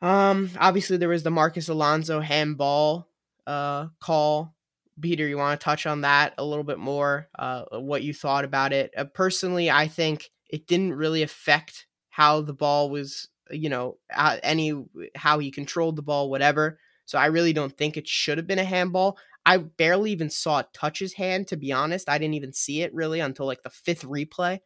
Um, 0.00 0.50
obviously 0.58 0.96
there 0.96 1.08
was 1.08 1.24
the 1.24 1.30
Marcos 1.30 1.68
Alonso 1.68 2.20
handball 2.20 3.08
uh 3.46 3.88
call. 4.00 4.54
Peter, 5.00 5.26
you 5.26 5.36
want 5.36 5.58
to 5.58 5.64
touch 5.64 5.86
on 5.86 6.02
that 6.02 6.34
a 6.38 6.44
little 6.44 6.64
bit 6.64 6.78
more? 6.78 7.28
Uh, 7.38 7.64
what 7.72 8.02
you 8.02 8.12
thought 8.12 8.44
about 8.44 8.72
it? 8.72 8.92
Uh, 8.96 9.04
personally, 9.04 9.70
I 9.70 9.86
think 9.88 10.30
it 10.48 10.66
didn't 10.66 10.94
really 10.94 11.22
affect 11.22 11.86
how 12.10 12.40
the 12.40 12.52
ball 12.52 12.90
was, 12.90 13.28
you 13.50 13.68
know, 13.68 13.98
uh, 14.14 14.38
any 14.42 14.84
how 15.14 15.38
he 15.38 15.50
controlled 15.50 15.96
the 15.96 16.02
ball, 16.02 16.30
whatever. 16.30 16.78
So 17.08 17.16
I 17.18 17.26
really 17.26 17.54
don't 17.54 17.74
think 17.74 17.96
it 17.96 18.06
should 18.06 18.36
have 18.36 18.46
been 18.46 18.58
a 18.58 18.64
handball. 18.64 19.16
I 19.46 19.56
barely 19.56 20.10
even 20.10 20.28
saw 20.28 20.58
it 20.58 20.66
touch 20.74 20.98
his 20.98 21.14
hand, 21.14 21.48
to 21.48 21.56
be 21.56 21.72
honest. 21.72 22.06
I 22.06 22.18
didn't 22.18 22.34
even 22.34 22.52
see 22.52 22.82
it 22.82 22.92
really 22.92 23.20
until 23.20 23.46
like 23.46 23.62
the 23.62 23.70
fifth 23.70 24.02
replay. 24.02 24.60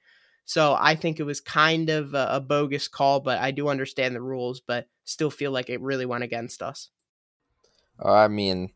So 0.44 0.76
I 0.76 0.96
think 0.96 1.20
it 1.20 1.22
was 1.22 1.40
kind 1.40 1.88
of 1.88 2.14
a, 2.14 2.26
a, 2.32 2.40
bogus 2.40 2.88
call, 2.88 3.20
but 3.20 3.38
I 3.38 3.52
do 3.52 3.68
understand 3.68 4.16
the 4.16 4.20
rules, 4.20 4.61
but 4.61 4.88
still 5.04 5.30
feel 5.30 5.52
like 5.52 5.70
it 5.70 5.80
really 5.80 6.04
went 6.04 6.25
against 6.25 6.62
us. 6.62 6.90
I 8.04 8.26
mean, 8.26 8.72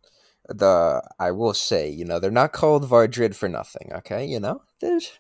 the 0.49 1.03
I 1.19 1.33
will 1.33 1.53
say, 1.53 1.91
you 1.91 2.05
know, 2.05 2.21
they're 2.21 2.31
not 2.31 2.53
called 2.53 2.89
Vardrid 2.89 3.35
for 3.35 3.49
nothing. 3.49 3.91
Okay, 3.95 4.27
you 4.27 4.39
know, 4.39 4.63
there's 4.81 5.11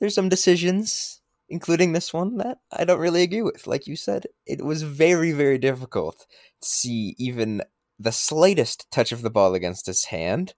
there's 0.00 0.14
some 0.14 0.30
decisions, 0.30 1.20
including 1.48 1.92
this 1.92 2.12
one, 2.12 2.36
that 2.38 2.58
I 2.72 2.84
don't 2.84 3.00
really 3.00 3.22
agree 3.22 3.42
with. 3.42 3.66
Like 3.66 3.86
you 3.86 3.96
said, 3.96 4.26
it 4.46 4.64
was 4.64 4.82
very 4.82 5.32
very 5.32 5.58
difficult 5.58 6.26
to 6.62 6.68
see 6.68 7.14
even 7.18 7.62
the 7.98 8.12
slightest 8.12 8.90
touch 8.90 9.12
of 9.12 9.22
the 9.22 9.30
ball 9.30 9.54
against 9.54 9.86
his 9.86 10.06
hand, 10.06 10.54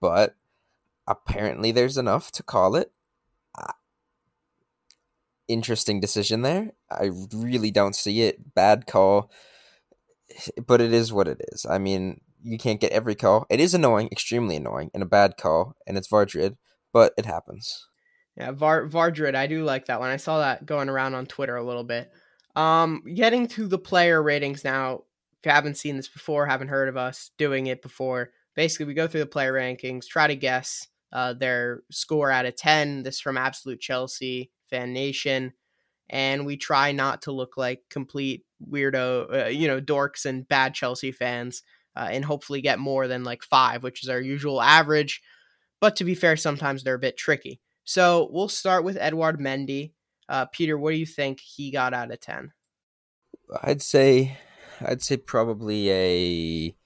but 0.00 0.36
apparently 1.06 1.72
there's 1.72 1.98
enough 1.98 2.30
to 2.32 2.42
call 2.42 2.76
it 2.76 2.92
ah, 3.58 3.74
interesting 5.48 6.00
decision 6.00 6.42
there. 6.42 6.72
I 6.90 7.10
really 7.34 7.70
don't 7.70 7.96
see 7.96 8.22
it. 8.22 8.54
Bad 8.54 8.86
call, 8.86 9.30
but 10.66 10.80
it 10.80 10.92
is 10.92 11.12
what 11.12 11.28
it 11.28 11.40
is. 11.52 11.66
I 11.68 11.78
mean, 11.78 12.20
you 12.42 12.58
can't 12.58 12.80
get 12.80 12.92
every 12.92 13.14
call. 13.14 13.46
It 13.50 13.60
is 13.60 13.74
annoying, 13.74 14.08
extremely 14.10 14.56
annoying, 14.56 14.90
and 14.94 15.02
a 15.02 15.06
bad 15.06 15.36
call, 15.36 15.76
and 15.86 15.96
it's 15.96 16.08
Vardrid, 16.08 16.56
but 16.92 17.12
it 17.16 17.26
happens. 17.26 17.88
Yeah, 18.36 18.52
Var 18.52 18.86
Vardrid, 18.86 19.34
I 19.34 19.46
do 19.46 19.64
like 19.64 19.86
that 19.86 20.00
one. 20.00 20.10
I 20.10 20.16
saw 20.16 20.40
that 20.40 20.64
going 20.64 20.88
around 20.88 21.14
on 21.14 21.26
Twitter 21.26 21.56
a 21.56 21.64
little 21.64 21.84
bit. 21.84 22.10
Um, 22.56 23.02
getting 23.14 23.46
to 23.48 23.66
the 23.66 23.78
player 23.78 24.22
ratings 24.22 24.64
now. 24.64 25.04
If 25.40 25.46
you 25.46 25.52
haven't 25.52 25.76
seen 25.76 25.96
this 25.96 26.08
before, 26.08 26.46
haven't 26.46 26.68
heard 26.68 26.88
of 26.88 26.96
us 26.96 27.30
doing 27.36 27.66
it 27.66 27.82
before, 27.82 28.30
basically 28.54 28.86
we 28.86 28.94
go 28.94 29.08
through 29.08 29.20
the 29.20 29.26
player 29.26 29.52
rankings, 29.52 30.06
try 30.06 30.26
to 30.28 30.36
guess 30.36 30.86
uh, 31.12 31.32
their 31.34 31.82
score 31.90 32.30
out 32.30 32.46
of 32.46 32.56
10. 32.56 33.02
This 33.02 33.20
from 33.20 33.36
Absolute 33.36 33.80
Chelsea. 33.80 34.50
Fan 34.72 34.92
Nation, 34.94 35.52
and 36.08 36.46
we 36.46 36.56
try 36.56 36.92
not 36.92 37.22
to 37.22 37.32
look 37.32 37.56
like 37.56 37.82
complete 37.90 38.44
weirdo, 38.68 39.46
uh, 39.46 39.48
you 39.48 39.68
know, 39.68 39.80
dorks 39.80 40.24
and 40.24 40.48
bad 40.48 40.74
Chelsea 40.74 41.12
fans, 41.12 41.62
uh, 41.94 42.08
and 42.10 42.24
hopefully 42.24 42.62
get 42.62 42.78
more 42.78 43.06
than 43.06 43.22
like 43.22 43.42
five, 43.42 43.82
which 43.82 44.02
is 44.02 44.08
our 44.08 44.20
usual 44.20 44.60
average. 44.60 45.22
But 45.78 45.96
to 45.96 46.04
be 46.04 46.14
fair, 46.14 46.36
sometimes 46.36 46.82
they're 46.82 46.94
a 46.94 46.98
bit 46.98 47.18
tricky. 47.18 47.60
So 47.84 48.28
we'll 48.30 48.48
start 48.48 48.84
with 48.84 48.96
Edouard 48.96 49.40
Mendy. 49.40 49.92
Uh, 50.28 50.46
Peter, 50.46 50.78
what 50.78 50.92
do 50.92 50.96
you 50.96 51.06
think 51.06 51.40
he 51.40 51.70
got 51.70 51.94
out 51.94 52.10
of 52.10 52.20
ten? 52.20 52.52
I'd 53.62 53.82
say, 53.82 54.38
I'd 54.80 55.02
say 55.02 55.16
probably 55.16 55.90
a, 55.90 56.76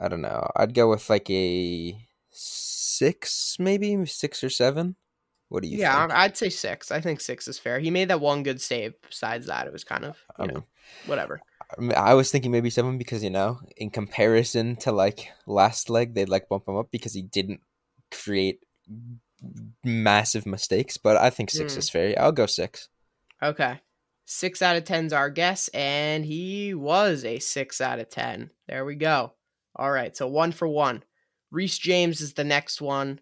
I 0.00 0.08
don't 0.08 0.22
know. 0.22 0.50
I'd 0.56 0.74
go 0.74 0.90
with 0.90 1.10
like 1.10 1.28
a 1.30 1.98
six, 2.30 3.56
maybe 3.58 4.06
six 4.06 4.42
or 4.42 4.50
seven. 4.50 4.96
What 5.48 5.62
do 5.62 5.68
you 5.68 5.76
think? 5.76 5.82
yeah, 5.82 6.00
think? 6.06 6.18
I'd 6.18 6.36
say 6.36 6.50
six. 6.50 6.90
I 6.90 7.00
think 7.00 7.20
six 7.20 7.48
is 7.48 7.58
fair. 7.58 7.78
He 7.78 7.90
made 7.90 8.08
that 8.08 8.20
one 8.20 8.42
good 8.42 8.60
save. 8.60 8.94
Besides 9.08 9.46
that, 9.46 9.66
it 9.66 9.72
was 9.72 9.84
kind 9.84 10.04
of 10.04 10.16
you 10.38 10.44
I 10.44 10.46
know 10.46 10.64
whatever. 11.06 11.40
I 11.78 11.94
I 11.94 12.14
was 12.14 12.30
thinking 12.30 12.50
maybe 12.50 12.70
seven 12.70 12.98
because 12.98 13.24
you 13.24 13.30
know, 13.30 13.60
in 13.76 13.90
comparison 13.90 14.76
to 14.76 14.92
like 14.92 15.30
last 15.46 15.88
leg, 15.88 16.14
they'd 16.14 16.28
like 16.28 16.48
bump 16.48 16.68
him 16.68 16.76
up 16.76 16.88
because 16.90 17.14
he 17.14 17.22
didn't 17.22 17.60
create 18.10 18.60
massive 19.84 20.46
mistakes. 20.46 20.96
But 20.96 21.16
I 21.16 21.30
think 21.30 21.50
six 21.50 21.74
Mm. 21.74 21.78
is 21.78 21.90
fair. 21.90 22.14
I'll 22.18 22.32
go 22.32 22.46
six. 22.46 22.88
Okay. 23.42 23.80
Six 24.26 24.60
out 24.60 24.76
of 24.76 24.84
ten's 24.84 25.12
our 25.12 25.30
guess, 25.30 25.68
and 25.68 26.24
he 26.24 26.74
was 26.74 27.24
a 27.24 27.38
six 27.38 27.80
out 27.80 27.98
of 27.98 28.10
ten. 28.10 28.50
There 28.66 28.84
we 28.84 28.94
go. 28.94 29.34
All 29.74 29.90
right, 29.90 30.14
so 30.16 30.26
one 30.26 30.52
for 30.52 30.68
one. 30.68 31.02
Reece 31.50 31.78
James 31.78 32.20
is 32.20 32.34
the 32.34 32.44
next 32.44 32.80
one. 32.80 33.20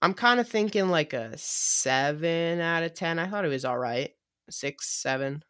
I'm 0.00 0.14
kind 0.14 0.38
of 0.38 0.48
thinking 0.48 0.88
like 0.90 1.12
a 1.12 1.36
seven 1.38 2.60
out 2.60 2.84
of 2.84 2.94
ten. 2.94 3.18
I 3.18 3.26
thought 3.28 3.44
it 3.44 3.48
was 3.48 3.64
all 3.64 3.78
right. 3.78 4.12
Six, 4.48 4.88
seven. 4.88 5.42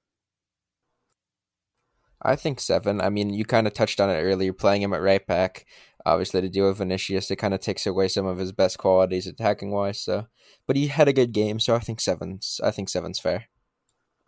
I 2.23 2.37
think 2.37 2.61
seven. 2.61 3.01
I 3.01 3.11
mean, 3.11 3.35
you 3.35 3.45
kind 3.45 3.67
of 3.67 3.75
touched 3.75 4.01
on 4.01 4.09
it 4.09 4.21
earlier. 4.23 4.53
Playing 4.53 4.83
him 4.83 4.93
at 4.95 5.03
right 5.03 5.27
back, 5.27 5.67
obviously 6.05 6.41
to 6.41 6.49
deal 6.49 6.67
with 6.69 6.79
Vinicius, 6.79 7.31
it 7.31 7.37
kind 7.37 7.55
of 7.55 7.61
takes 7.61 7.87
away 7.87 8.09
some 8.09 8.27
of 8.27 8.39
his 8.39 8.53
best 8.53 8.79
qualities 8.79 9.27
attacking 9.27 9.71
wise. 9.71 10.01
So, 10.01 10.27
but 10.67 10.77
he 10.77 10.89
had 10.89 11.09
a 11.09 11.13
good 11.13 11.33
game, 11.33 11.61
so 11.61 11.75
I 11.75 11.79
think 11.79 12.01
seven's. 12.01 12.61
I 12.63 12.71
think 12.71 12.89
seven's 12.89 13.19
fair. 13.19 13.47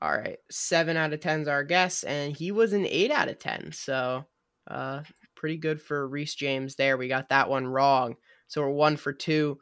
All 0.01 0.13
right, 0.13 0.39
seven 0.51 0.97
out 0.97 1.13
of 1.13 1.21
ten's 1.21 1.49
our 1.49 1.65
guess, 1.65 2.03
and 2.03 2.37
he 2.37 2.53
was 2.53 2.73
an 2.73 2.87
eight 2.87 3.11
out 3.11 3.29
of 3.29 3.39
ten. 3.39 3.73
So, 3.73 4.27
uh, 4.69 5.03
pretty 5.35 5.57
good 5.57 5.81
for 5.81 6.07
Reece 6.07 6.35
James 6.35 6.75
there. 6.75 6.97
We 6.97 7.09
got 7.09 7.31
that 7.31 7.49
one 7.49 7.67
wrong, 7.67 8.17
so 8.47 8.61
we're 8.61 8.71
one 8.71 8.97
for 8.97 9.13
two. 9.13 9.59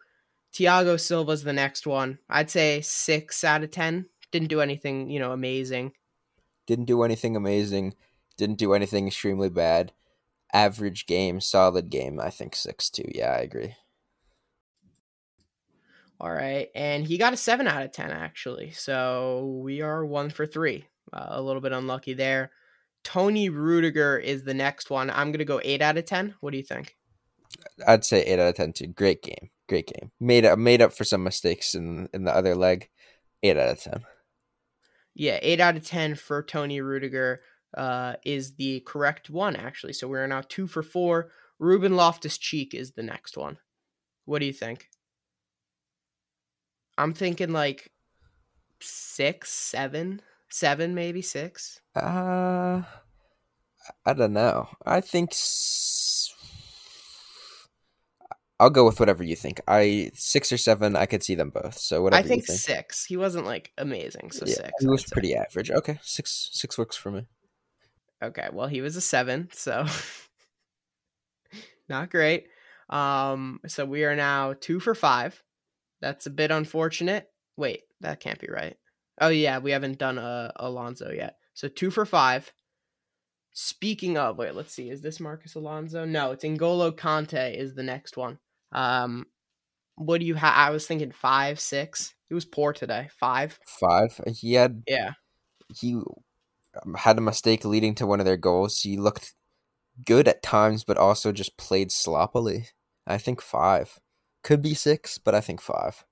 Thiago 0.52 1.00
Silva's 1.00 1.44
the 1.44 1.52
next 1.52 1.86
one. 1.86 2.18
I'd 2.28 2.50
say 2.50 2.80
six 2.82 3.44
out 3.44 3.62
of 3.62 3.70
ten. 3.70 4.06
Didn't 4.32 4.48
do 4.48 4.60
anything, 4.60 5.10
you 5.10 5.18
know, 5.18 5.32
amazing. 5.32 5.92
Didn't 6.66 6.86
do 6.86 7.02
anything 7.02 7.36
amazing. 7.36 7.94
Didn't 8.36 8.58
do 8.58 8.72
anything 8.72 9.06
extremely 9.06 9.48
bad. 9.48 9.92
Average 10.52 11.06
game, 11.06 11.40
solid 11.40 11.88
game. 11.88 12.20
I 12.20 12.30
think 12.30 12.54
six 12.54 12.90
two. 12.90 13.08
Yeah, 13.14 13.30
I 13.30 13.38
agree. 13.38 13.74
All 16.20 16.32
right, 16.32 16.68
and 16.74 17.04
he 17.04 17.18
got 17.18 17.32
a 17.32 17.36
seven 17.36 17.66
out 17.66 17.82
of 17.82 17.92
ten 17.92 18.10
actually. 18.10 18.70
So 18.70 19.60
we 19.62 19.80
are 19.80 20.04
one 20.04 20.30
for 20.30 20.46
three. 20.46 20.86
Uh, 21.12 21.26
a 21.30 21.42
little 21.42 21.60
bit 21.60 21.72
unlucky 21.72 22.14
there. 22.14 22.52
Tony 23.02 23.48
Rudiger 23.48 24.18
is 24.18 24.44
the 24.44 24.54
next 24.54 24.90
one. 24.90 25.10
I'm 25.10 25.32
gonna 25.32 25.44
go 25.44 25.60
eight 25.64 25.82
out 25.82 25.98
of 25.98 26.04
ten. 26.04 26.34
What 26.40 26.52
do 26.52 26.58
you 26.58 26.62
think? 26.62 26.96
I'd 27.86 28.04
say 28.04 28.22
eight 28.22 28.38
out 28.38 28.48
of 28.48 28.54
ten 28.54 28.72
too. 28.72 28.88
Great 28.88 29.22
game. 29.22 29.50
Great 29.68 29.86
game. 29.86 30.10
Made 30.20 30.44
up 30.44 30.58
made 30.58 30.82
up 30.82 30.92
for 30.92 31.04
some 31.04 31.24
mistakes 31.24 31.74
in 31.74 32.08
in 32.12 32.24
the 32.24 32.34
other 32.34 32.54
leg. 32.54 32.88
Eight 33.42 33.56
out 33.56 33.70
of 33.70 33.80
ten. 33.80 34.04
Yeah, 35.14 35.38
eight 35.42 35.60
out 35.60 35.76
of 35.76 35.84
ten 35.84 36.14
for 36.14 36.42
Tony 36.42 36.80
Rudiger 36.80 37.40
uh, 37.76 38.16
is 38.24 38.54
the 38.54 38.80
correct 38.80 39.30
one 39.30 39.56
actually. 39.56 39.92
So 39.92 40.08
we're 40.08 40.26
now 40.26 40.42
two 40.48 40.66
for 40.66 40.82
four. 40.82 41.30
Ruben 41.58 41.96
Loftus 41.96 42.38
Cheek 42.38 42.74
is 42.74 42.92
the 42.92 43.02
next 43.02 43.36
one. 43.36 43.58
What 44.24 44.40
do 44.40 44.46
you 44.46 44.52
think? 44.52 44.88
I'm 46.98 47.14
thinking 47.14 47.52
like 47.52 47.90
six, 48.80 49.50
seven, 49.50 50.20
seven, 50.48 50.94
maybe 50.94 51.22
six. 51.22 51.80
Uh 51.94 52.82
I 54.06 54.12
don't 54.12 54.32
know. 54.32 54.68
I 54.86 55.00
think 55.00 55.32
s- 55.32 56.32
I'll 58.60 58.70
go 58.70 58.84
with 58.84 59.00
whatever 59.00 59.24
you 59.24 59.34
think. 59.34 59.60
I 59.66 60.12
six 60.14 60.52
or 60.52 60.56
seven. 60.56 60.94
I 60.94 61.06
could 61.06 61.24
see 61.24 61.34
them 61.34 61.50
both. 61.50 61.76
So 61.78 62.02
whatever 62.02 62.24
I 62.24 62.28
think, 62.28 62.46
think. 62.46 62.60
six. 62.60 63.04
He 63.04 63.16
wasn't 63.16 63.44
like 63.46 63.72
amazing, 63.76 64.30
so 64.30 64.44
yeah, 64.46 64.54
six. 64.54 64.70
he 64.78 64.86
was 64.86 65.04
pretty 65.04 65.34
average. 65.34 65.70
Okay, 65.70 65.98
six 66.02 66.48
six 66.52 66.78
works 66.78 66.96
for 66.96 67.10
me. 67.10 67.26
Okay, 68.22 68.48
well, 68.52 68.68
he 68.68 68.80
was 68.80 68.96
a 68.96 69.00
seven, 69.00 69.48
so 69.52 69.84
not 71.88 72.10
great. 72.10 72.46
Um, 72.88 73.60
so 73.66 73.84
we 73.84 74.04
are 74.04 74.14
now 74.16 74.54
two 74.58 74.78
for 74.80 74.94
five. 74.94 75.42
That's 76.00 76.26
a 76.26 76.30
bit 76.30 76.50
unfortunate. 76.50 77.28
Wait, 77.56 77.82
that 78.00 78.20
can't 78.20 78.38
be 78.40 78.48
right. 78.48 78.76
Oh 79.20 79.28
yeah, 79.28 79.58
we 79.58 79.70
haven't 79.72 79.98
done 79.98 80.18
uh, 80.18 80.52
Alonso 80.56 81.10
yet. 81.10 81.36
So 81.54 81.68
two 81.68 81.90
for 81.90 82.04
five. 82.06 82.52
Speaking 83.54 84.16
of, 84.16 84.38
wait, 84.38 84.54
let's 84.54 84.72
see. 84.72 84.88
Is 84.88 85.02
this 85.02 85.20
Marcos 85.20 85.54
Alonso? 85.54 86.04
No, 86.04 86.30
it's 86.32 86.44
N'Golo 86.44 86.90
Kanté 86.92 87.54
is 87.56 87.74
the 87.74 87.82
next 87.82 88.16
one. 88.16 88.38
Um, 88.72 89.26
what 89.96 90.20
do 90.20 90.26
you 90.26 90.34
have? 90.34 90.54
I 90.56 90.70
was 90.70 90.86
thinking 90.86 91.12
five, 91.12 91.60
six. 91.60 92.14
He 92.28 92.34
was 92.34 92.46
poor 92.46 92.72
today. 92.72 93.08
Five. 93.18 93.58
Five. 93.66 94.18
He 94.28 94.54
had 94.54 94.82
Yeah. 94.88 95.12
he 95.68 96.00
had 96.96 97.18
a 97.18 97.22
mistake 97.22 97.64
leading 97.64 97.94
to 97.96 98.06
one 98.06 98.20
of 98.20 98.26
their 98.26 98.36
goals. 98.36 98.80
He 98.82 98.96
looked 98.96 99.34
good 100.06 100.28
at 100.28 100.42
times, 100.42 100.84
but 100.84 100.96
also 100.98 101.32
just 101.32 101.56
played 101.56 101.92
sloppily. 101.92 102.68
I 103.06 103.18
think 103.18 103.40
five. 103.40 103.98
Could 104.42 104.62
be 104.62 104.74
six, 104.74 105.18
but 105.18 105.34
I 105.34 105.40
think 105.40 105.60
five. 105.60 106.04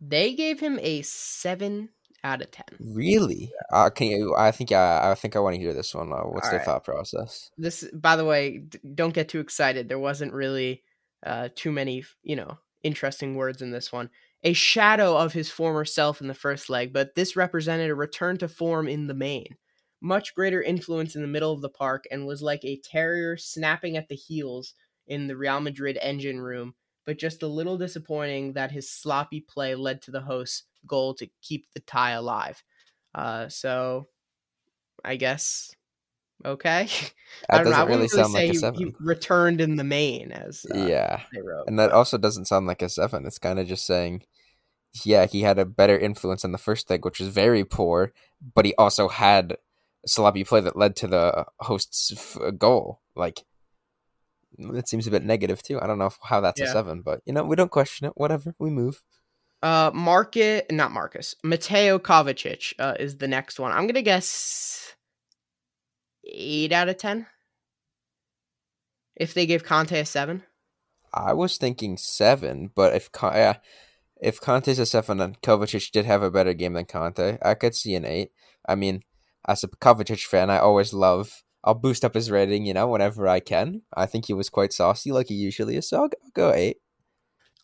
They 0.00 0.34
gave 0.34 0.60
him 0.60 0.78
a 0.82 1.02
seven 1.02 1.90
out 2.24 2.42
of 2.42 2.50
ten. 2.50 2.66
Really? 2.78 3.52
Uh, 3.72 3.90
can 3.90 4.08
you? 4.08 4.34
I 4.36 4.50
think 4.50 4.72
I. 4.72 5.10
I 5.10 5.14
think 5.14 5.36
I 5.36 5.40
want 5.40 5.54
to 5.54 5.60
hear 5.60 5.72
this 5.72 5.94
one. 5.94 6.12
Uh, 6.12 6.22
what's 6.22 6.48
their 6.48 6.60
Alright. 6.60 6.66
thought 6.66 6.84
process? 6.84 7.50
this 7.56 7.84
by 7.94 8.16
the 8.16 8.24
way 8.24 8.58
d- 8.58 8.78
don't 8.94 9.14
get 9.14 9.28
too 9.28 9.40
excited 9.40 9.88
there 9.88 9.98
wasn't 9.98 10.32
really 10.32 10.82
uh 11.26 11.48
too 11.54 11.70
many 11.72 12.04
you 12.22 12.36
know 12.36 12.58
interesting 12.82 13.34
words 13.36 13.60
in 13.62 13.70
this 13.70 13.92
one 13.92 14.08
a 14.42 14.52
shadow 14.52 15.16
of 15.16 15.32
his 15.32 15.50
former 15.50 15.84
self 15.84 16.20
in 16.20 16.28
the 16.28 16.34
first 16.34 16.70
leg 16.70 16.92
but 16.92 17.14
this 17.14 17.36
represented 17.36 17.90
a 17.90 17.94
return 17.94 18.38
to 18.38 18.48
form 18.48 18.88
in 18.88 19.06
the 19.06 19.14
main. 19.14 19.56
Much 20.02 20.34
greater 20.34 20.62
influence 20.62 21.14
in 21.14 21.22
the 21.22 21.28
middle 21.28 21.52
of 21.52 21.60
the 21.60 21.68
park 21.68 22.04
and 22.10 22.26
was 22.26 22.42
like 22.42 22.64
a 22.64 22.80
terrier 22.84 23.36
snapping 23.36 23.96
at 23.96 24.08
the 24.08 24.14
heels 24.16 24.74
in 25.06 25.26
the 25.26 25.36
Real 25.36 25.60
Madrid 25.60 25.98
engine 26.02 26.40
room 26.40 26.74
but 27.06 27.18
just 27.18 27.42
a 27.42 27.46
little 27.48 27.78
disappointing 27.78 28.52
that 28.52 28.70
his 28.72 28.90
sloppy 28.90 29.40
play 29.40 29.74
led 29.74 30.00
to 30.02 30.10
the 30.10 30.20
host's 30.20 30.64
goal 30.86 31.14
to 31.14 31.28
keep 31.42 31.66
the 31.74 31.80
tie 31.80 32.12
alive. 32.12 32.62
Uh 33.14 33.48
so 33.48 34.08
i 35.04 35.16
guess 35.16 35.74
okay 36.44 36.88
I 37.48 37.58
That 37.58 37.64
don't 37.64 37.72
know. 37.72 37.78
I 37.78 37.86
doesn't 37.86 37.88
really 37.88 38.22
like 38.22 38.32
say 38.32 38.50
a 38.50 38.54
seven. 38.54 38.78
He, 38.80 38.94
returned 39.00 39.60
in 39.60 39.76
the 39.76 39.84
main, 39.84 40.32
as 40.32 40.66
uh, 40.74 40.78
yeah, 40.78 41.22
and 41.66 41.78
that 41.78 41.92
also 41.92 42.18
doesn't 42.18 42.46
sound 42.46 42.66
like 42.66 42.82
a 42.82 42.88
seven. 42.88 43.24
It's 43.24 43.38
kind 43.38 43.58
of 43.58 43.66
just 43.66 43.86
saying, 43.86 44.24
yeah, 45.04 45.26
he 45.26 45.42
had 45.42 45.58
a 45.58 45.64
better 45.64 45.98
influence 45.98 46.44
in 46.44 46.52
the 46.52 46.58
first 46.58 46.90
leg, 46.90 47.04
which 47.04 47.20
was 47.20 47.28
very 47.28 47.64
poor, 47.64 48.12
but 48.54 48.64
he 48.64 48.74
also 48.76 49.08
had 49.08 49.52
a 50.04 50.08
sloppy 50.08 50.44
play 50.44 50.60
that 50.60 50.76
led 50.76 50.96
to 50.96 51.06
the 51.06 51.46
host's 51.60 52.12
f- 52.12 52.58
goal. 52.58 53.00
Like 53.14 53.44
that 54.58 54.88
seems 54.88 55.06
a 55.06 55.10
bit 55.10 55.24
negative 55.24 55.62
too. 55.62 55.80
I 55.80 55.86
don't 55.86 55.98
know 55.98 56.06
if, 56.06 56.18
how 56.22 56.40
that's 56.40 56.60
a 56.60 56.66
seven, 56.66 57.02
but 57.02 57.22
you 57.24 57.32
know 57.32 57.44
we 57.44 57.56
don't 57.56 57.70
question 57.70 58.06
it. 58.06 58.12
Whatever, 58.16 58.54
we 58.58 58.70
move. 58.70 59.02
Uh, 59.62 59.90
Market, 59.92 60.72
not 60.72 60.90
Marcus. 60.90 61.34
Mateo 61.44 61.98
Kovacic 61.98 62.72
uh, 62.78 62.94
is 62.98 63.18
the 63.18 63.28
next 63.28 63.60
one. 63.60 63.72
I'm 63.72 63.86
gonna 63.86 64.02
guess 64.02 64.94
eight 66.24 66.72
out 66.72 66.88
of 66.88 66.96
ten. 66.98 67.26
If 69.16 69.34
they 69.34 69.46
give 69.46 69.64
Kanté 69.64 70.00
a 70.00 70.04
seven, 70.04 70.42
I 71.12 71.32
was 71.34 71.56
thinking 71.56 71.96
seven, 71.96 72.70
but 72.74 72.94
if 72.94 73.10
yeah, 73.22 73.56
if 74.20 74.40
Kanté's 74.40 74.78
a 74.78 74.86
seven 74.86 75.20
and 75.20 75.40
Kovacic 75.42 75.90
did 75.90 76.06
have 76.06 76.22
a 76.22 76.30
better 76.30 76.54
game 76.54 76.74
than 76.74 76.84
Kanté, 76.84 77.38
I 77.42 77.54
could 77.54 77.74
see 77.74 77.94
an 77.94 78.04
eight. 78.04 78.30
I 78.68 78.74
mean, 78.74 79.02
as 79.46 79.64
a 79.64 79.68
Kovacic 79.68 80.24
fan, 80.26 80.50
I 80.50 80.58
always 80.58 80.92
love. 80.92 81.42
I'll 81.64 81.74
boost 81.74 82.04
up 82.04 82.14
his 82.14 82.30
rating, 82.30 82.64
you 82.64 82.72
know, 82.74 82.88
whenever 82.88 83.28
I 83.28 83.40
can. 83.40 83.82
I 83.94 84.06
think 84.06 84.26
he 84.26 84.32
was 84.32 84.48
quite 84.48 84.72
saucy, 84.72 85.12
like 85.12 85.28
he 85.28 85.34
usually 85.34 85.76
is. 85.76 85.88
So 85.88 85.98
I'll, 85.98 86.10
I'll 86.24 86.30
go 86.34 86.52
eight. 86.52 86.78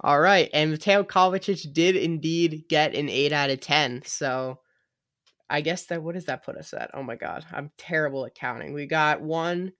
all 0.00 0.20
right. 0.20 0.50
And 0.52 0.70
Mateo 0.70 1.02
Kovacic 1.04 1.72
did 1.72 1.96
indeed 1.96 2.64
get 2.68 2.94
an 2.94 3.08
eight 3.08 3.32
out 3.32 3.50
of 3.50 3.60
ten. 3.60 4.02
So, 4.04 4.60
I 5.48 5.60
guess 5.60 5.86
that 5.86 6.02
what 6.02 6.14
does 6.14 6.26
that 6.26 6.44
put 6.44 6.56
us 6.56 6.74
at? 6.74 6.90
Oh 6.94 7.02
my 7.02 7.16
god, 7.16 7.44
I'm 7.52 7.70
terrible 7.78 8.26
at 8.26 8.34
counting. 8.34 8.72
We 8.72 8.86
got 8.86 9.20
one, 9.20 9.72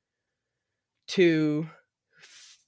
two, 1.09 1.69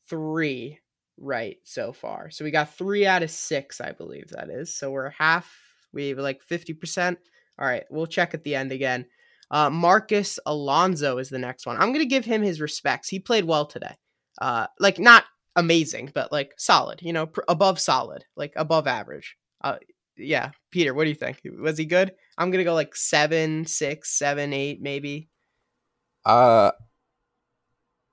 three 0.09 0.79
right 1.17 1.57
so 1.65 1.93
far. 1.93 2.31
So 2.31 2.45
we 2.45 2.51
got 2.51 2.75
three 2.75 3.07
out 3.07 3.23
of 3.23 3.31
six, 3.31 3.81
I 3.81 3.93
believe 3.93 4.29
that 4.31 4.51
is. 4.51 4.75
So 4.75 4.91
we're 4.91 5.11
half. 5.11 5.53
We 5.93 6.09
have 6.09 6.19
like 6.19 6.43
fifty 6.43 6.75
percent. 6.75 7.19
All 7.59 7.67
right, 7.67 7.85
we'll 7.91 8.07
check 8.07 8.35
at 8.35 8.45
the 8.45 8.55
end 8.55 8.73
again. 8.73 9.07
Uh, 9.51 9.71
Marcos 9.71 10.39
Alonso 10.47 11.19
is 11.19 11.31
the 11.31 11.39
next 11.39 11.67
one. 11.67 11.77
I'm 11.77 11.93
gonna 11.93 12.05
give 12.05 12.25
him 12.25 12.43
his 12.43 12.61
respects. 12.61 13.09
He 13.09 13.19
played 13.19 13.45
well 13.45 13.67
today. 13.67 13.95
Uh, 14.41 14.67
like 14.79 14.99
not 14.99 15.25
amazing, 15.57 16.11
but 16.15 16.31
like 16.31 16.53
solid. 16.59 17.01
You 17.03 17.13
know, 17.13 17.27
pr- 17.27 17.41
above 17.49 17.81
solid, 17.81 18.25
like 18.37 18.53
above 18.57 18.87
average. 18.87 19.37
Uh, 19.63 19.77
yeah, 20.19 20.51
Peter, 20.71 20.93
what 20.95 21.05
do 21.05 21.11
you 21.11 21.17
think? 21.17 21.41
Was 21.61 21.79
he 21.79 21.85
good? 21.85 22.13
I'm 22.37 22.51
gonna 22.51 22.65
go 22.65 22.75
like 22.75 22.95
seven, 22.97 23.65
six, 23.67 24.17
seven, 24.19 24.53
eight, 24.53 24.81
maybe. 24.83 25.29
Uh, 26.25 26.73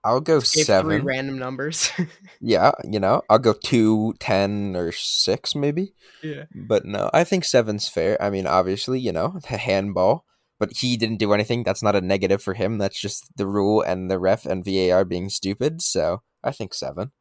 I'll 0.04 0.22
go 0.22 0.36
Gave 0.40 0.48
seven. 0.48 1.00
three 1.00 1.00
random 1.00 1.40
numbers. 1.40 1.92
Yeah, 2.40 2.72
you 2.84 3.00
know, 3.00 3.24
I'll 3.30 3.40
go 3.40 3.54
two, 3.54 4.14
ten, 4.20 4.76
or 4.76 4.92
six 4.92 5.56
maybe. 5.56 5.94
yeah. 6.22 6.44
But 6.54 6.86
no, 6.86 7.10
I 7.12 7.24
think 7.24 7.44
seven's 7.44 7.88
fair. 7.90 8.22
I 8.22 8.30
mean, 8.30 8.46
obviously, 8.46 9.00
you 9.00 9.12
know, 9.12 9.40
the 9.50 9.58
handball, 9.58 10.26
but 10.60 10.74
he 10.78 10.96
didn't 10.96 11.18
do 11.18 11.34
anything. 11.34 11.64
That's 11.64 11.82
not 11.82 11.96
a 11.96 12.02
negative 12.02 12.44
for 12.44 12.54
him. 12.54 12.78
That's 12.78 13.00
just 13.00 13.36
the 13.36 13.48
rule 13.48 13.82
and 13.82 14.12
the 14.12 14.20
ref 14.20 14.46
and 14.46 14.64
VAR 14.64 15.06
being 15.06 15.30
stupid. 15.30 15.82
So 15.82 16.22
I 16.44 16.52
think 16.52 16.76
seven. 16.76 17.12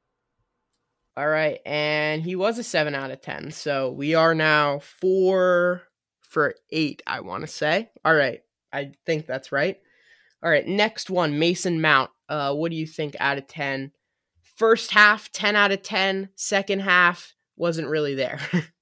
All 1.16 1.28
right, 1.28 1.60
and 1.64 2.22
he 2.22 2.34
was 2.34 2.58
a 2.58 2.64
seven 2.64 2.94
out 2.94 3.12
of 3.12 3.20
ten. 3.20 3.52
So 3.52 3.90
we 3.90 4.14
are 4.14 4.34
now 4.34 4.80
four 4.80 5.82
for 6.20 6.56
eight. 6.70 7.02
I 7.06 7.20
want 7.20 7.42
to 7.42 7.46
say. 7.46 7.90
All 8.04 8.14
right, 8.14 8.40
I 8.72 8.92
think 9.06 9.26
that's 9.26 9.52
right. 9.52 9.78
All 10.42 10.50
right, 10.50 10.66
next 10.66 11.10
one, 11.10 11.38
Mason 11.38 11.80
Mount. 11.80 12.10
Uh, 12.28 12.52
what 12.54 12.70
do 12.70 12.76
you 12.76 12.86
think 12.86 13.14
out 13.20 13.38
of 13.38 13.46
ten? 13.46 13.92
First 14.56 14.90
half, 14.90 15.30
ten 15.30 15.54
out 15.54 15.70
of 15.72 15.82
ten. 15.82 16.30
Second 16.34 16.80
half 16.80 17.34
wasn't 17.56 17.88
really 17.88 18.14
there. 18.16 18.40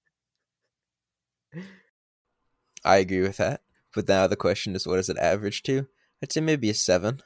I 2.84 2.96
agree 2.96 3.20
with 3.20 3.36
that. 3.36 3.60
But 3.94 4.08
now 4.08 4.26
the 4.26 4.36
question 4.36 4.74
is, 4.74 4.86
what 4.86 4.96
does 4.96 5.10
it 5.10 5.18
average 5.18 5.62
to? 5.64 5.86
I'd 6.22 6.32
say 6.32 6.40
maybe 6.40 6.70
a 6.70 6.74
seven. 6.74 7.20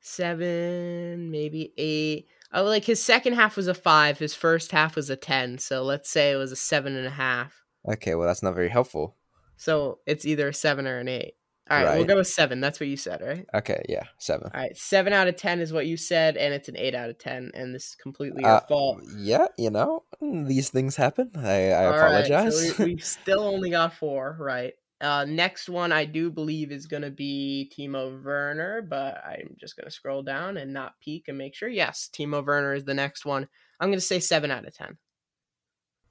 Seven, 0.00 1.30
maybe 1.30 1.72
eight. 1.76 2.26
Oh, 2.52 2.64
like 2.64 2.84
his 2.84 3.02
second 3.02 3.34
half 3.34 3.56
was 3.56 3.66
a 3.66 3.74
five. 3.74 4.18
His 4.18 4.34
first 4.34 4.72
half 4.72 4.96
was 4.96 5.08
a 5.10 5.16
ten. 5.16 5.58
So 5.58 5.82
let's 5.82 6.10
say 6.10 6.32
it 6.32 6.36
was 6.36 6.52
a 6.52 6.56
seven 6.56 6.96
and 6.96 7.06
a 7.06 7.10
half. 7.10 7.62
Okay, 7.88 8.14
well, 8.14 8.26
that's 8.26 8.42
not 8.42 8.54
very 8.54 8.68
helpful. 8.68 9.16
So 9.56 10.00
it's 10.06 10.24
either 10.26 10.48
a 10.48 10.54
seven 10.54 10.86
or 10.86 10.98
an 10.98 11.08
eight. 11.08 11.34
All 11.70 11.82
right, 11.82 11.96
we'll 11.96 12.06
go 12.06 12.16
with 12.16 12.26
seven. 12.26 12.60
That's 12.60 12.80
what 12.80 12.88
you 12.88 12.96
said, 12.96 13.22
right? 13.22 13.46
Okay, 13.54 13.82
yeah, 13.88 14.02
seven. 14.18 14.50
All 14.52 14.60
right, 14.60 14.76
seven 14.76 15.12
out 15.12 15.28
of 15.28 15.36
ten 15.36 15.60
is 15.60 15.72
what 15.72 15.86
you 15.86 15.96
said, 15.96 16.36
and 16.36 16.52
it's 16.52 16.68
an 16.68 16.76
eight 16.76 16.94
out 16.94 17.08
of 17.08 17.18
ten, 17.18 17.52
and 17.54 17.72
this 17.74 17.86
is 17.90 17.94
completely 17.94 18.42
your 18.42 18.50
Uh, 18.56 18.60
fault. 18.68 19.00
Yeah, 19.16 19.46
you 19.56 19.70
know, 19.70 20.02
these 20.20 20.70
things 20.70 20.96
happen. 20.96 21.30
I, 21.36 21.70
I 21.70 21.84
All 21.86 21.92
right, 21.92 22.26
so 22.26 22.34
apologize. 22.34 22.78
we, 22.78 22.84
we 22.84 22.98
still 22.98 23.40
only 23.40 23.70
got 23.70 23.94
four, 23.94 24.36
right? 24.40 24.74
Uh, 25.02 25.24
next 25.28 25.68
one 25.68 25.90
I 25.90 26.04
do 26.04 26.30
believe 26.30 26.70
is 26.70 26.86
gonna 26.86 27.10
be 27.10 27.70
Timo 27.76 28.22
Werner, 28.24 28.82
but 28.82 29.20
I'm 29.26 29.56
just 29.58 29.76
gonna 29.76 29.90
scroll 29.90 30.22
down 30.22 30.56
and 30.56 30.72
not 30.72 30.94
peek 31.00 31.26
and 31.26 31.36
make 31.36 31.56
sure. 31.56 31.68
Yes, 31.68 32.08
Timo 32.12 32.46
Werner 32.46 32.72
is 32.72 32.84
the 32.84 32.94
next 32.94 33.24
one. 33.26 33.48
I'm 33.80 33.90
gonna 33.90 34.00
say 34.00 34.20
seven 34.20 34.52
out 34.52 34.66
of 34.66 34.74
ten. 34.74 34.96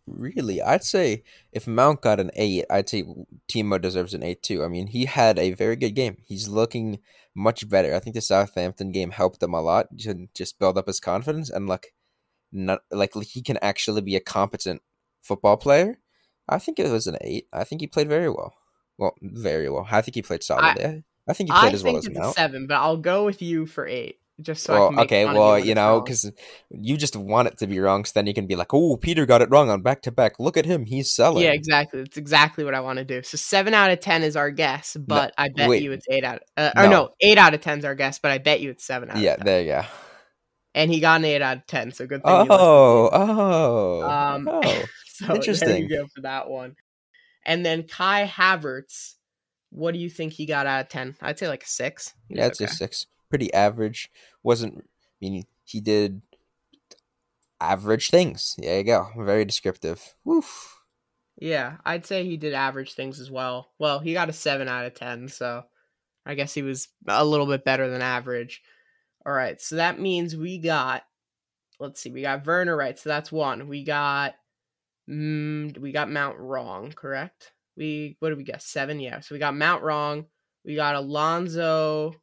Really, 0.08 0.62
I'd 0.62 0.84
say 0.84 1.24
if 1.54 1.68
Mount 1.68 2.02
got 2.02 2.20
an 2.20 2.32
eight, 2.36 2.66
I'd 2.70 2.90
say 2.90 3.06
Timo 3.48 3.80
deserves 3.80 4.14
an 4.14 4.24
eight 4.24 4.44
too. 4.44 4.62
I 4.64 4.68
mean, 4.68 4.88
he 4.88 5.06
had 5.06 5.40
a 5.40 5.54
very 5.54 5.78
good 5.78 5.92
game. 5.96 6.18
He's 6.26 6.50
looking 6.50 7.00
much 7.34 7.70
better. 7.70 7.96
I 7.96 8.00
think 8.00 8.16
the 8.16 8.22
Southampton 8.22 8.92
game 8.92 9.12
helped 9.12 9.42
him 9.42 9.54
a 9.54 9.62
lot 9.62 9.88
to 10.00 10.28
just 10.36 10.60
build 10.60 10.78
up 10.78 10.88
his 10.88 11.00
confidence 11.00 11.50
and 11.50 11.68
like, 11.68 11.94
not 12.52 12.82
like 12.92 13.14
he 13.16 13.42
can 13.42 13.58
actually 13.62 14.02
be 14.02 14.18
a 14.18 14.20
competent 14.20 14.82
football 15.22 15.56
player. 15.56 16.00
I 16.50 16.60
think 16.60 16.80
it 16.80 16.92
was 16.92 17.08
an 17.08 17.18
eight. 17.22 17.48
I 17.54 17.64
think 17.64 17.80
he 17.80 17.88
played 17.88 18.10
very 18.10 18.30
well. 18.30 18.54
Well, 18.98 19.16
very 19.22 19.70
well. 19.70 19.88
I 19.90 20.02
think 20.02 20.16
he 20.16 20.22
played 20.22 20.44
solid. 20.44 20.64
I, 20.64 21.04
I 21.28 21.34
think 21.34 21.50
he 21.50 21.54
played 21.60 21.72
I 21.72 21.74
as 21.74 21.84
well 21.84 21.98
as 21.98 22.10
Mount. 22.10 22.36
seven, 22.36 22.68
but 22.68 22.76
I'll 22.76 22.98
go 22.98 23.26
with 23.26 23.42
you 23.42 23.66
for 23.66 23.88
eight, 23.88 24.20
just 24.42 24.64
so 24.64 24.74
I 24.74 24.80
well, 24.80 25.00
okay, 25.02 25.26
well, 25.26 25.58
you 25.60 25.76
know, 25.76 26.02
because 26.02 26.32
you 26.70 26.98
just 26.98 27.16
want 27.16 27.48
it 27.48 27.58
to 27.60 27.68
be 27.68 27.80
wrong, 27.80 28.06
so 28.06 28.12
then 28.16 28.28
you 28.28 28.34
can 28.34 28.48
be 28.48 28.56
like, 28.56 28.74
"Oh, 28.74 28.98
Peter 28.98 29.26
got 29.26 29.42
it 29.42 29.50
wrong 29.50 29.70
on 29.70 29.82
back 29.82 30.02
to 30.04 30.12
back. 30.12 30.40
Look 30.40 30.58
at 30.58 30.66
him, 30.66 30.86
he's 30.86 31.12
selling." 31.12 31.44
Yeah, 31.44 31.52
exactly. 31.54 32.02
That's 32.02 32.18
exactly 32.18 32.64
what 32.64 32.74
I 32.76 32.80
want 32.82 32.98
to 33.00 33.06
do. 33.06 33.24
So 33.24 33.38
seven 33.38 33.74
out 33.74 33.92
of 33.92 34.00
ten 34.00 34.24
is 34.24 34.36
our 34.36 34.52
guess, 34.52 34.98
but 35.00 35.34
I 35.38 35.50
bet 35.50 35.70
wait. 35.70 35.84
you 35.84 35.92
it's 35.94 36.06
eight 36.10 36.24
out. 36.24 36.42
Of, 36.58 36.64
uh, 36.64 36.72
Or 36.76 36.84
No. 36.84 36.90
no, 36.90 37.10
eight 37.22 37.38
out 37.38 37.54
of 37.54 37.62
ten 37.62 37.80
is 37.80 37.86
our 37.86 37.96
guess, 37.96 38.20
but 38.20 38.32
I 38.32 38.38
bet 38.40 38.62
you 38.62 38.72
it's 38.72 38.86
seven 38.86 39.10
out. 39.12 39.18
yeah. 39.18 39.32
of 39.34 39.38
10. 39.40 39.46
There 39.46 39.62
you 39.62 39.68
go. 39.68 39.84
and 40.74 40.92
he 40.92 41.00
got 41.00 41.20
an 41.20 41.26
eight 41.26 41.42
out 41.42 41.58
of 41.58 41.68
ten. 41.68 41.92
So 41.92 42.08
good 42.08 42.24
thing. 42.24 42.34
you. 42.34 42.48
Oh, 42.50 43.10
oh, 43.12 44.02
Um, 44.04 44.48
oh. 44.52 44.62
so 45.08 45.28
there 45.28 45.36
interesting. 45.36 45.84
you 45.84 45.90
go 45.90 46.08
for 46.16 46.22
that 46.22 46.50
one. 46.50 46.76
And 47.46 47.66
then 47.66 47.84
Kai 47.84 48.28
Havertz, 48.28 49.16
what 49.70 49.94
do 49.94 50.00
you 50.00 50.10
think 50.10 50.34
he 50.34 50.46
got 50.46 50.68
out 50.68 50.82
of 50.82 50.90
ten? 50.90 51.16
I'd 51.22 51.40
say 51.40 51.48
like 51.48 51.64
a 51.64 51.68
six. 51.68 52.14
He 52.28 52.36
Yeah, 52.36 52.48
it's 52.48 52.62
okay. 52.62 52.70
a 52.70 52.74
six. 52.74 53.08
Pretty 53.30 53.54
average. 53.54 54.12
Wasn't. 54.44 54.78
I 54.78 54.84
mean, 55.22 55.46
he 55.64 55.80
did 55.80 56.22
average 57.60 58.10
things. 58.10 58.56
There 58.58 58.78
you 58.78 58.84
go. 58.84 59.08
Very 59.18 59.46
descriptive. 59.46 60.16
Woof. 60.24 60.80
Yeah, 61.40 61.78
I'd 61.86 62.06
say 62.06 62.24
he 62.26 62.38
did 62.38 62.54
average 62.54 62.94
things 62.94 63.20
as 63.20 63.32
well. 63.32 63.72
Well, 63.80 64.00
he 64.00 64.14
got 64.14 64.30
a 64.30 64.34
seven 64.34 64.68
out 64.68 64.86
of 64.86 64.94
ten, 64.94 65.28
so 65.28 65.64
I 66.26 66.36
guess 66.36 66.54
he 66.54 66.62
was 66.62 66.90
a 67.08 67.26
little 67.26 67.48
bit 67.48 67.66
better 67.66 67.90
than 67.90 68.02
average. 68.02 68.62
All 69.26 69.34
right, 69.34 69.60
so 69.60 69.78
that 69.78 70.00
means 70.00 70.36
we 70.36 70.58
got. 70.60 71.04
Let's 71.80 72.00
see, 72.00 72.12
we 72.12 72.22
got 72.22 72.46
Werner 72.46 72.76
right, 72.76 72.98
so 73.00 73.10
that's 73.10 73.32
one. 73.32 73.68
We 73.68 73.84
got, 73.84 74.36
mm, 75.10 75.78
we 75.78 75.92
got 75.92 76.10
Mount 76.10 76.38
wrong, 76.38 76.92
correct? 76.92 77.52
We 77.78 78.18
what 78.20 78.30
did 78.30 78.38
we 78.38 78.44
get? 78.44 78.62
Seven, 78.62 79.00
yeah. 79.00 79.20
So 79.22 79.36
we 79.36 79.40
got 79.40 79.56
Mount 79.56 79.84
wrong. 79.84 80.26
We 80.66 80.76
got 80.76 80.96
Alonso. 80.96 82.14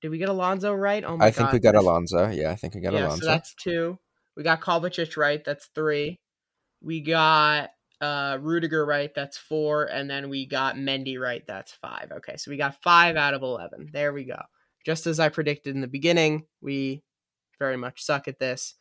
Did 0.00 0.10
we 0.10 0.18
get 0.18 0.28
Alonso 0.28 0.72
right? 0.72 1.04
Oh 1.04 1.16
my 1.16 1.26
I 1.26 1.30
think 1.30 1.48
god, 1.48 1.52
we 1.52 1.58
got 1.58 1.74
Alonso. 1.74 2.30
Yeah, 2.30 2.50
I 2.50 2.54
think 2.56 2.74
we 2.74 2.80
got 2.80 2.92
yeah, 2.92 3.06
Alonso. 3.06 3.22
so 3.22 3.26
that's 3.26 3.54
two. 3.54 3.98
We 4.36 4.42
got 4.42 4.60
Kovacic 4.60 5.16
right. 5.16 5.44
That's 5.44 5.68
three. 5.74 6.18
We 6.82 7.00
got 7.02 7.70
uh 8.00 8.38
Rudiger 8.40 8.86
right. 8.86 9.10
That's 9.14 9.36
four. 9.36 9.84
And 9.84 10.08
then 10.08 10.30
we 10.30 10.46
got 10.46 10.76
Mendy 10.76 11.18
right. 11.18 11.42
That's 11.46 11.72
five. 11.72 12.10
Okay, 12.12 12.36
so 12.36 12.50
we 12.50 12.56
got 12.56 12.80
five 12.82 13.16
out 13.16 13.34
of 13.34 13.42
eleven. 13.42 13.90
There 13.92 14.12
we 14.12 14.24
go. 14.24 14.40
Just 14.86 15.06
as 15.06 15.20
I 15.20 15.28
predicted 15.28 15.74
in 15.74 15.82
the 15.82 15.88
beginning, 15.88 16.46
we 16.62 17.02
very 17.58 17.76
much 17.76 18.02
suck 18.02 18.28
at 18.28 18.38
this. 18.38 18.74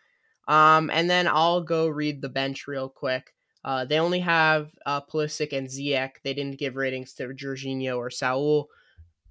Um, 0.50 0.90
and 0.92 1.10
then 1.10 1.28
I'll 1.28 1.62
go 1.62 1.88
read 1.88 2.22
the 2.22 2.28
bench 2.28 2.68
real 2.68 2.90
quick. 2.90 3.34
Uh, 3.64 3.86
they 3.86 4.00
only 4.00 4.20
have 4.20 4.72
uh, 4.86 5.00
Pulisic 5.02 5.56
and 5.56 5.68
Ziyech. 5.68 6.12
They 6.24 6.34
didn't 6.34 6.58
give 6.58 6.76
ratings 6.76 7.14
to 7.16 7.28
Jorginho 7.28 7.98
or 7.98 8.10
Saul. 8.10 8.68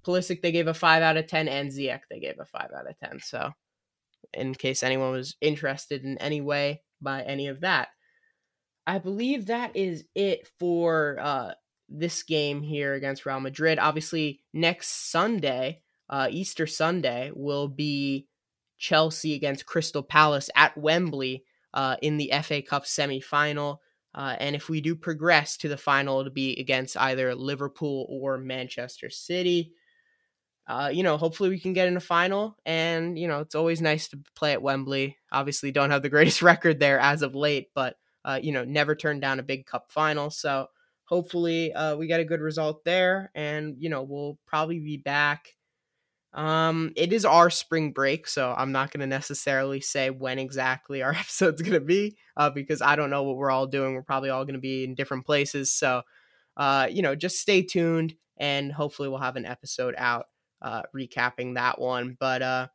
Pulisic 0.05 0.41
they 0.41 0.53
gave 0.53 0.67
a 0.67 0.73
five 0.73 1.03
out 1.03 1.17
of 1.17 1.27
ten, 1.27 1.47
and 1.49 1.69
Ziyech 1.69 2.01
they 2.09 2.19
gave 2.19 2.39
a 2.39 2.45
five 2.45 2.69
out 2.75 2.89
of 2.89 2.97
ten. 2.97 3.19
So 3.19 3.51
in 4.33 4.55
case 4.55 4.81
anyone 4.81 5.11
was 5.11 5.35
interested 5.41 6.03
in 6.03 6.17
any 6.19 6.41
way 6.41 6.81
by 7.01 7.21
any 7.23 7.47
of 7.47 7.61
that. 7.61 7.89
I 8.87 8.97
believe 8.99 9.47
that 9.47 9.75
is 9.75 10.05
it 10.15 10.47
for 10.57 11.17
uh, 11.19 11.53
this 11.89 12.23
game 12.23 12.61
here 12.61 12.93
against 12.93 13.25
Real 13.25 13.39
Madrid. 13.39 13.77
Obviously, 13.77 14.41
next 14.53 15.11
Sunday, 15.11 15.81
uh, 16.09 16.27
Easter 16.31 16.65
Sunday, 16.65 17.31
will 17.35 17.67
be 17.67 18.27
Chelsea 18.79 19.35
against 19.35 19.65
Crystal 19.65 20.03
Palace 20.03 20.49
at 20.55 20.77
Wembley 20.77 21.43
uh, 21.73 21.97
in 22.01 22.17
the 22.17 22.31
FA 22.43 22.61
Cup 22.61 22.85
semifinal. 22.85 23.77
Uh, 24.15 24.35
and 24.39 24.55
if 24.55 24.69
we 24.69 24.81
do 24.81 24.95
progress 24.95 25.57
to 25.57 25.67
the 25.67 25.77
final, 25.77 26.19
it'll 26.19 26.33
be 26.33 26.59
against 26.59 26.97
either 26.97 27.35
Liverpool 27.35 28.07
or 28.09 28.39
Manchester 28.39 29.11
City 29.11 29.73
uh, 30.69 30.87
you 30.93 31.01
know, 31.01 31.17
hopefully 31.17 31.49
we 31.49 31.59
can 31.59 31.73
get 31.73 31.87
in 31.87 31.97
a 31.97 32.01
final. 32.01 32.55
And, 32.63 33.17
you 33.17 33.27
know, 33.27 33.39
it's 33.39 33.55
always 33.55 33.81
nice 33.81 34.07
to 34.09 34.19
play 34.35 34.53
at 34.53 34.61
Wembley. 34.61 35.17
Obviously, 35.31 35.71
don't 35.71 35.89
have 35.89 36.03
the 36.03 36.09
greatest 36.15 36.43
record 36.43 36.79
there 36.79 36.99
as 36.99 37.23
of 37.23 37.33
late, 37.33 37.69
but, 37.73 37.95
uh, 38.23 38.39
you 38.41 38.51
know, 38.51 38.63
never 38.63 38.95
turned 38.95 39.21
down 39.21 39.39
a 39.39 39.43
big 39.43 39.65
cup 39.65 39.91
final. 39.91 40.29
So 40.29 40.67
hopefully 41.05 41.73
uh, 41.73 41.95
we 41.95 42.05
get 42.05 42.19
a 42.19 42.25
good 42.25 42.39
result 42.39 42.85
there. 42.85 43.31
And, 43.33 43.77
you 43.79 43.89
know, 43.89 44.03
we'll 44.03 44.37
probably 44.45 44.77
be 44.79 44.97
back. 44.97 45.55
Um, 46.33 46.93
it 46.95 47.11
is 47.11 47.25
our 47.25 47.49
spring 47.49 47.91
break, 47.91 48.27
so 48.27 48.53
I'm 48.55 48.71
not 48.71 48.91
going 48.91 49.01
to 49.01 49.07
necessarily 49.07 49.81
say 49.81 50.09
when 50.09 50.37
exactly 50.39 51.01
our 51.01 51.11
episode's 51.19 51.61
going 51.61 51.73
to 51.73 51.79
be 51.79 52.17
uh, 52.37 52.49
because 52.49 52.81
I 52.81 52.95
don't 52.95 53.09
know 53.09 53.23
what 53.23 53.37
we're 53.37 53.51
all 53.51 53.67
doing. 53.67 53.93
We're 53.93 54.03
probably 54.03 54.29
all 54.29 54.45
going 54.45 54.53
to 54.53 54.59
be 54.59 54.83
in 54.83 54.95
different 54.95 55.25
places. 55.25 55.71
So, 55.71 56.03
uh, 56.57 56.87
you 56.89 57.01
know, 57.01 57.15
just 57.15 57.39
stay 57.39 57.61
tuned 57.63 58.15
and 58.37 58.71
hopefully 58.71 59.09
we'll 59.09 59.19
have 59.19 59.35
an 59.35 59.45
episode 59.45 59.95
out 59.97 60.27
uh, 60.61 60.83
recapping 60.95 61.55
that 61.55 61.79
one. 61.79 62.15
But 62.19 62.41
uh, 62.41 62.67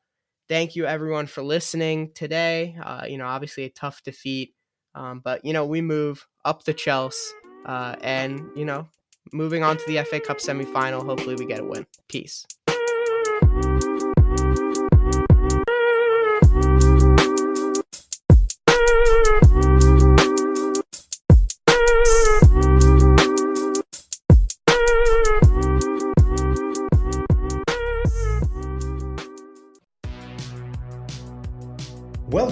thank 0.49 0.77
you 0.77 0.87
everyone 0.87 1.27
for 1.27 1.43
listening 1.43 2.12
today. 2.14 2.77
Uh, 2.83 3.07
you 3.09 3.19
know, 3.19 3.27
obviously 3.27 3.64
a 3.64 3.71
tough 3.71 4.03
defeat, 4.03 4.55
um, 4.95 5.21
but 5.25 5.45
you 5.45 5.53
know 5.53 5.67
we 5.67 5.81
move 5.81 6.27
up 6.45 6.64
the 6.64 6.75
Chelsea, 6.75 7.33
uh, 7.67 7.97
and 8.03 8.51
you 8.55 8.64
know, 8.64 8.88
moving 9.33 9.62
on 9.62 9.77
to 9.77 9.85
the 9.87 10.03
FA 10.05 10.21
Cup 10.21 10.38
semifinal. 10.38 11.05
Hopefully, 11.05 11.37
we 11.37 11.47
get 11.47 11.61
a 11.61 11.64
win. 11.64 11.87
Peace. 12.09 12.47